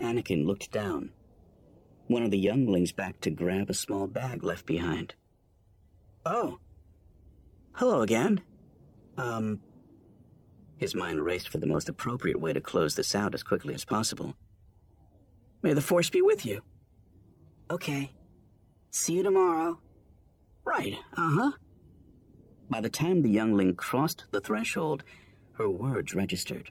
Anakin 0.00 0.44
looked 0.44 0.70
down. 0.72 1.10
One 2.06 2.22
of 2.22 2.30
the 2.30 2.38
younglings 2.38 2.92
backed 2.92 3.22
to 3.22 3.30
grab 3.30 3.70
a 3.70 3.74
small 3.74 4.06
bag 4.06 4.42
left 4.42 4.66
behind. 4.66 5.14
Oh. 6.26 6.58
Hello 7.72 8.02
again. 8.02 8.42
Um. 9.16 9.60
His 10.76 10.94
mind 10.94 11.24
raced 11.24 11.48
for 11.48 11.58
the 11.58 11.66
most 11.66 11.88
appropriate 11.88 12.40
way 12.40 12.52
to 12.52 12.60
close 12.60 12.96
this 12.96 13.14
out 13.14 13.34
as 13.34 13.42
quickly 13.42 13.74
as 13.74 13.84
possible. 13.84 14.34
May 15.62 15.72
the 15.72 15.80
Force 15.80 16.10
be 16.10 16.20
with 16.20 16.44
you. 16.44 16.60
Okay. 17.70 18.12
See 18.90 19.14
you 19.14 19.22
tomorrow. 19.22 19.80
Right, 20.64 20.94
uh 21.16 21.30
huh. 21.30 21.52
By 22.70 22.80
the 22.80 22.88
time 22.88 23.22
the 23.22 23.30
youngling 23.30 23.74
crossed 23.74 24.24
the 24.30 24.40
threshold, 24.40 25.04
her 25.54 25.68
words 25.68 26.14
registered. 26.14 26.70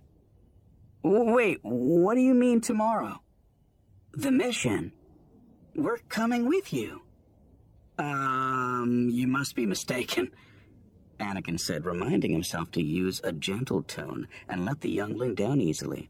Wait, 1.03 1.59
what 1.61 2.15
do 2.15 2.21
you 2.21 2.33
mean 2.33 2.61
tomorrow? 2.61 3.21
The 4.13 4.31
mission. 4.31 4.93
We're 5.75 5.97
coming 6.09 6.47
with 6.47 6.71
you. 6.73 7.01
Um, 7.97 9.09
you 9.11 9.27
must 9.27 9.55
be 9.55 9.65
mistaken, 9.65 10.31
Anakin 11.19 11.59
said, 11.59 11.85
reminding 11.85 12.31
himself 12.31 12.71
to 12.71 12.83
use 12.83 13.21
a 13.23 13.31
gentle 13.31 13.83
tone 13.83 14.27
and 14.49 14.65
let 14.65 14.81
the 14.81 14.89
youngling 14.89 15.35
down 15.35 15.61
easily. 15.61 16.09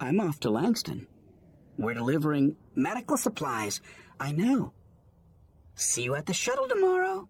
I'm 0.00 0.20
off 0.20 0.40
to 0.40 0.50
Langston. 0.50 1.06
We're 1.78 1.94
delivering 1.94 2.56
medical 2.74 3.16
supplies. 3.16 3.80
I 4.18 4.32
know. 4.32 4.72
See 5.74 6.02
you 6.02 6.14
at 6.14 6.26
the 6.26 6.32
shuttle 6.34 6.68
tomorrow. 6.68 7.28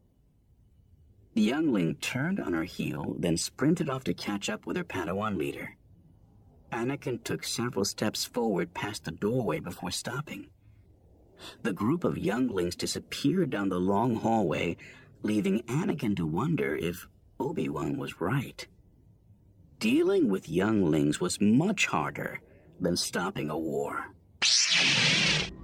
The 1.37 1.42
youngling 1.42 1.96
turned 1.96 2.40
on 2.40 2.55
her 2.55 2.64
heel, 2.64 3.14
then 3.18 3.37
sprinted 3.37 3.90
off 3.90 4.05
to 4.05 4.14
catch 4.14 4.49
up 4.49 4.64
with 4.64 4.79
her 4.79 4.85
Padawan 4.85 5.37
leader. 5.37 5.77
Anakin 6.72 7.22
took 7.22 7.44
several 7.44 7.85
steps 7.85 8.25
forward 8.25 8.72
past 8.72 9.05
the 9.05 9.11
doorway 9.11 9.61
before 9.61 9.90
stopping. 9.90 10.46
The 11.62 11.75
group 11.75 12.05
of 12.05 12.16
younglings 12.16 12.75
disappeared 12.75 13.51
down 13.51 13.68
the 13.68 13.79
long 13.79 14.14
hallway, 14.14 14.79
leaving 15.20 15.61
Anakin 15.64 16.16
to 16.16 16.25
wonder 16.25 16.75
if 16.75 17.07
Obi-Wan 17.38 17.99
was 17.99 18.18
right. 18.18 18.66
Dealing 19.79 20.31
with 20.31 20.49
younglings 20.49 21.20
was 21.20 21.38
much 21.38 21.85
harder 21.85 22.40
than 22.81 22.96
stopping 22.96 23.51
a 23.51 23.59
war. 23.59 24.07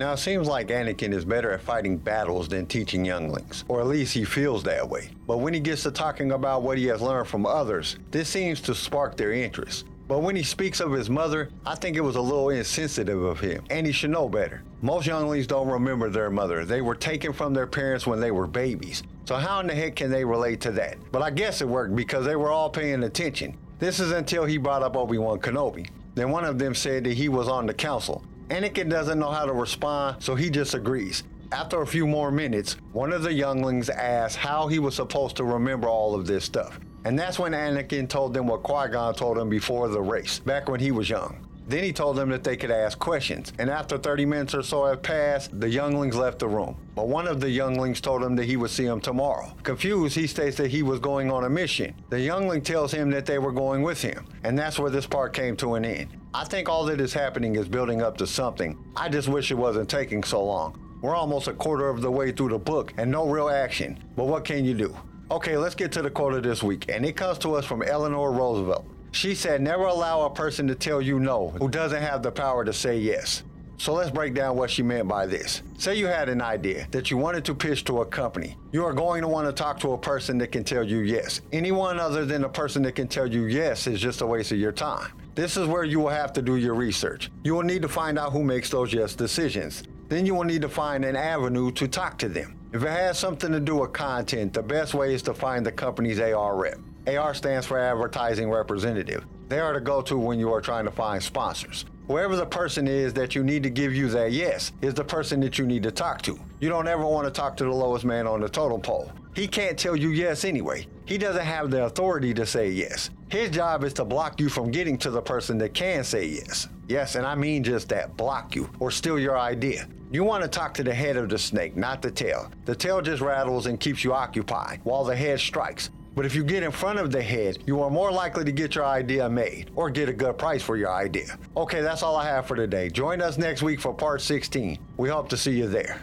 Now, 0.03 0.15
it 0.15 0.19
seems 0.19 0.49
like 0.49 0.67
Anakin 0.67 1.15
is 1.15 1.25
better 1.25 1.53
at 1.53 1.61
fighting 1.61 1.97
battles 1.97 2.49
than 2.49 2.67
teaching 2.67 3.05
younglings, 3.05 3.65
or 3.69 3.81
at 3.81 3.87
least 3.87 4.13
he 4.13 4.25
feels 4.25 4.65
that 4.65 4.89
way. 4.89 5.11
But 5.29 5.39
when 5.39 5.55
he 5.55 5.61
gets 5.61 5.85
to 5.85 5.93
talking 5.93 6.33
about 6.33 6.63
what 6.63 6.77
he 6.77 6.87
has 6.87 7.01
learned 7.01 7.29
from 7.29 7.47
others, 7.47 7.99
this 8.11 8.29
seems 8.29 8.61
to 8.63 8.75
spark 8.75 9.17
their 9.17 9.31
interest. 9.31 9.87
But 10.09 10.23
when 10.23 10.35
he 10.35 10.43
speaks 10.43 10.81
of 10.81 10.91
his 10.91 11.09
mother, 11.09 11.51
I 11.65 11.77
think 11.77 11.97
it 11.97 12.01
was 12.01 12.17
a 12.17 12.21
little 12.21 12.51
insensitive 12.51 13.23
of 13.23 13.39
him, 13.39 13.63
and 13.71 13.87
he 13.87 13.93
should 13.93 14.11
know 14.11 14.29
better. 14.29 14.65
Most 14.81 15.07
younglings 15.07 15.47
don't 15.47 15.69
remember 15.69 16.11
their 16.11 16.31
mother. 16.31 16.65
They 16.65 16.81
were 16.81 16.97
taken 16.97 17.33
from 17.33 17.55
their 17.55 17.69
parents 17.69 18.05
when 18.05 18.19
they 18.19 18.33
were 18.33 18.49
babies. 18.49 19.05
So 19.27 19.37
how 19.37 19.61
in 19.61 19.69
the 19.69 19.75
heck 19.77 19.95
can 19.95 20.11
they 20.11 20.25
relate 20.25 20.61
to 20.63 20.73
that? 20.73 20.99
But 21.13 21.23
I 21.23 21.31
guess 21.31 21.61
it 21.61 21.69
worked 21.69 21.95
because 21.95 22.27
they 22.27 22.35
were 22.35 22.51
all 22.51 22.71
paying 22.71 23.05
attention. 23.05 23.57
This 23.79 24.01
is 24.01 24.11
until 24.11 24.47
he 24.47 24.59
brought 24.59 24.83
up 24.83 24.97
Obi-Wan 24.97 25.39
Kenobi. 25.39 25.89
Then 26.17 26.31
one 26.31 26.45
of 26.45 26.59
them 26.59 26.75
said 26.75 27.05
that 27.05 27.15
he 27.15 27.29
was 27.29 27.47
on 27.47 27.67
the 27.67 27.75
council. 27.75 28.25
Anakin 28.53 28.91
doesn't 28.91 29.19
know 29.19 29.31
how 29.31 29.47
to 29.47 29.53
respond, 29.55 30.23
so 30.23 30.35
he 30.35 30.51
just 30.51 30.75
agrees. 30.75 31.25
After 31.53 31.81
a 31.81 31.87
few 31.87 32.07
more 32.07 32.31
minutes, 32.31 32.77
one 32.93 33.11
of 33.11 33.23
the 33.23 33.33
younglings 33.33 33.89
asks 33.89 34.37
how 34.37 34.69
he 34.69 34.79
was 34.79 34.95
supposed 34.95 35.37
to 35.37 35.45
remember 35.45 35.89
all 35.89 36.15
of 36.15 36.27
this 36.27 36.45
stuff. 36.45 36.79
And 37.07 37.19
that's 37.19 37.39
when 37.39 37.53
Anakin 37.53 38.11
told 38.11 38.35
them 38.35 38.47
what 38.47 38.63
Qui 38.63 38.89
Gon 38.89 39.15
told 39.15 39.39
him 39.39 39.49
before 39.49 39.89
the 39.89 40.03
race, 40.03 40.39
back 40.39 40.69
when 40.69 40.81
he 40.81 40.93
was 40.93 41.09
young. 41.09 41.49
Then 41.67 41.83
he 41.83 41.95
told 41.95 42.17
them 42.17 42.29
that 42.29 42.45
they 42.45 42.59
could 42.59 42.71
ask 42.71 42.99
questions, 42.99 43.55
and 43.59 43.71
after 43.71 43.97
30 43.97 44.27
minutes 44.27 44.55
or 44.55 44.63
so 44.63 44.85
had 44.85 45.03
passed, 45.03 45.59
the 45.59 45.71
younglings 45.71 46.15
left 46.15 46.39
the 46.39 46.49
room. 46.49 46.77
But 46.95 47.09
one 47.09 47.27
of 47.27 47.41
the 47.41 47.49
younglings 47.49 48.03
told 48.03 48.23
him 48.23 48.37
that 48.37 48.45
he 48.45 48.59
would 48.59 48.71
see 48.71 48.85
him 48.85 49.01
tomorrow. 49.01 49.57
Confused, 49.63 50.15
he 50.15 50.27
states 50.27 50.59
that 50.59 50.71
he 50.71 50.83
was 50.83 51.01
going 51.01 51.31
on 51.31 51.45
a 51.45 51.49
mission. 51.49 51.95
The 52.11 52.21
youngling 52.21 52.61
tells 52.61 52.93
him 52.93 53.09
that 53.13 53.25
they 53.25 53.39
were 53.39 53.53
going 53.53 53.81
with 53.81 54.03
him, 54.03 54.27
and 54.45 54.59
that's 54.59 54.79
where 54.79 54.91
this 54.91 55.07
part 55.07 55.33
came 55.33 55.57
to 55.57 55.75
an 55.77 55.87
end. 55.87 56.09
I 56.35 56.45
think 56.45 56.67
all 56.67 56.87
that 56.87 56.99
is 56.99 57.13
happening 57.13 57.57
is 57.57 57.69
building 57.69 58.01
up 58.01 58.17
to 58.17 58.27
something. 58.27 58.83
I 58.97 59.11
just 59.11 59.29
wish 59.29 59.51
it 59.51 59.55
wasn't 59.55 59.91
taking 59.91 60.23
so 60.25 60.43
long. 60.43 60.79
We're 61.03 61.15
almost 61.15 61.47
a 61.47 61.53
quarter 61.53 61.91
of 61.91 62.01
the 62.01 62.11
way 62.11 62.33
through 62.33 62.51
the 62.51 62.59
book 62.59 62.95
and 62.97 63.11
no 63.11 63.29
real 63.29 63.51
action. 63.51 64.03
But 64.17 64.29
what 64.29 64.47
can 64.47 64.65
you 64.65 64.73
do? 64.73 64.97
Okay, 65.31 65.59
let's 65.59 65.75
get 65.75 65.93
to 65.93 66.01
the 66.01 66.09
quote 66.09 66.33
of 66.33 66.43
this 66.43 66.63
week, 66.63 66.87
and 66.89 67.05
it 67.05 67.17
comes 67.17 67.37
to 67.39 67.55
us 67.55 67.67
from 67.67 67.83
Eleanor 67.83 68.33
Roosevelt. 68.33 68.87
She 69.11 69.35
said 69.35 69.61
never 69.61 69.85
allow 69.85 70.23
a 70.23 70.31
person 70.31 70.67
to 70.69 70.75
tell 70.75 71.03
you 71.03 71.21
no 71.21 71.51
who 71.59 71.69
doesn't 71.69 72.01
have 72.01 72.23
the 72.23 72.33
power 72.33 72.65
to 72.65 72.73
say 72.73 72.97
yes. 72.99 73.43
So 73.77 73.93
let's 73.93 74.11
break 74.11 74.33
down 74.33 74.57
what 74.57 74.71
she 74.71 74.83
meant 74.83 75.09
by 75.09 75.27
this. 75.27 75.61
Say 75.77 75.97
you 75.97 76.07
had 76.07 76.31
an 76.31 76.41
idea 76.41 76.87
that 76.93 77.11
you 77.11 77.19
wanted 77.19 77.45
to 77.47 77.55
pitch 77.55 77.85
to 77.85 78.01
a 78.01 78.07
company. 78.07 78.57
You 78.71 78.87
are 78.87 78.95
going 78.95 79.21
to 79.21 79.29
want 79.29 79.49
to 79.49 79.53
talk 79.53 79.81
to 79.81 79.93
a 79.93 79.99
person 79.99 80.39
that 80.39 80.53
can 80.53 80.65
tell 80.65 80.85
you 80.85 81.01
yes. 81.01 81.43
Anyone 81.53 81.99
other 81.99 82.25
than 82.25 82.45
a 82.45 82.49
person 82.49 82.83
that 82.85 82.95
can 82.95 83.09
tell 83.09 83.27
you 83.27 83.45
yes 83.45 83.87
is 83.87 84.01
just 84.01 84.23
a 84.23 84.27
waste 84.27 84.53
of 84.53 84.59
your 84.59 84.73
time. 84.73 85.13
This 85.35 85.57
is 85.57 85.67
where 85.67 85.85
you 85.85 85.99
will 85.99 86.11
have 86.11 86.35
to 86.35 86.43
do 86.43 86.57
your 86.57 86.75
research. 86.75 87.31
You 87.43 87.55
will 87.55 87.63
need 87.63 87.81
to 87.83 87.89
find 87.89 88.19
out 88.19 88.33
who 88.33 88.45
makes 88.45 88.69
those 88.69 88.93
yes 88.93 89.15
decisions. 89.15 89.83
Then 90.09 90.27
you 90.27 90.35
will 90.35 90.45
need 90.45 90.61
to 90.61 90.69
find 90.69 91.07
an 91.07 91.17
avenue 91.17 91.73
to 91.73 91.89
talk 91.89 92.19
to 92.19 92.29
them. 92.29 92.59
If 92.75 92.83
it 92.83 92.91
has 92.91 93.19
something 93.19 93.51
to 93.51 93.61
do 93.61 93.77
with 93.77 93.95
content, 93.95 94.53
the 94.53 94.63
best 94.63 94.93
way 94.93 95.15
is 95.15 95.23
to 95.23 95.33
find 95.33 95.65
the 95.65 95.73
company's 95.73 96.21
AR 96.21 96.57
rep. 96.57 96.79
AR 97.07 97.33
stands 97.33 97.67
for 97.67 97.79
Advertising 97.79 98.51
Representative. 98.51 99.25
They 99.49 99.59
are 99.59 99.73
to 99.73 99.81
go 99.81 100.03
to 100.03 100.19
when 100.19 100.39
you 100.39 100.53
are 100.53 100.61
trying 100.61 100.85
to 100.85 100.91
find 100.91 101.23
sponsors. 101.23 101.87
Whoever 102.09 102.37
the 102.37 102.45
person 102.45 102.87
is 102.87 103.15
that 103.15 103.35
you 103.35 103.43
need 103.43 103.63
to 103.63 103.71
give 103.71 103.95
you 103.95 104.09
that 104.11 104.33
yes 104.33 104.73
is 104.83 104.93
the 104.93 105.05
person 105.05 105.41
that 105.41 105.59
you 105.59 105.67
need 105.67 105.83
to 105.85 105.91
talk 105.91 106.21
to. 106.23 106.39
You 106.61 106.69
don't 106.69 106.89
ever 106.89 107.07
want 107.07 107.27
to 107.27 107.31
talk 107.31 107.57
to 107.57 107.65
the 107.65 107.71
lowest 107.71 108.05
man 108.05 108.27
on 108.27 108.43
the 108.43 108.51
totem 108.51 108.83
pole. 108.83 109.11
He 109.35 109.49
can't 109.49 109.79
tell 109.79 109.97
you 109.97 110.11
yes 110.11 110.45
anyway. 110.45 110.87
He 111.07 111.17
doesn't 111.17 111.45
have 111.45 111.71
the 111.71 111.85
authority 111.85 112.35
to 112.35 112.45
say 112.45 112.71
yes. 112.71 113.11
His 113.29 113.51
job 113.51 113.83
is 113.83 113.95
to 113.95 114.05
block 114.05 114.39
you 114.39 114.51
from 114.51 114.71
getting 114.71 114.99
to 114.99 115.11
the 115.11 115.23
person 115.23 115.57
that 115.59 115.73
can 115.73 116.05
say 116.05 116.27
yes. 116.27 116.69
Yes, 116.87 117.15
and 117.15 117.25
I 117.25 117.35
mean 117.35 117.65
just 117.65 117.89
that 117.89 118.15
block 118.17 118.55
you 118.55 118.69
or 118.79 118.91
steal 118.91 119.19
your 119.19 119.39
idea. 119.39 119.89
You 120.11 120.23
want 120.25 120.43
to 120.43 120.49
talk 120.49 120.75
to 120.75 120.83
the 120.85 120.93
head 120.93 121.17
of 121.17 121.31
the 121.31 121.39
snake, 121.39 121.75
not 121.75 122.03
the 122.03 122.11
tail. 122.11 122.51
The 122.67 122.75
tail 122.75 123.01
just 123.01 123.23
rattles 123.23 123.65
and 123.67 123.81
keeps 123.81 124.05
you 124.05 124.13
occupied 124.13 124.81
while 124.85 125.03
the 125.03 125.17
head 125.17 125.41
strikes. 125.41 125.89
But 126.15 126.27
if 126.27 126.35
you 126.35 126.45
get 126.45 126.63
in 126.63 126.71
front 126.71 126.99
of 126.99 127.11
the 127.11 127.23
head, 127.23 127.57
you 127.67 127.81
are 127.81 127.89
more 127.89 128.13
likely 128.13 128.45
to 128.45 128.53
get 128.53 128.75
your 128.75 128.85
idea 128.85 129.31
made 129.31 129.71
or 129.75 129.89
get 129.89 130.11
a 130.11 130.13
good 130.13 130.37
price 130.37 130.63
for 130.63 130.77
your 130.77 130.93
idea. 130.93 131.39
Okay, 131.57 131.81
that's 131.81 132.03
all 132.03 132.17
I 132.17 132.27
have 132.27 132.47
for 132.47 132.55
today. 132.55 132.91
Join 132.91 133.23
us 133.23 133.39
next 133.39 133.63
week 133.63 133.81
for 133.81 133.95
part 133.95 134.21
16. 134.21 134.79
We 134.99 135.09
hope 135.09 135.31
to 135.31 135.39
see 135.39 135.53
you 135.53 135.69
there. 135.69 136.03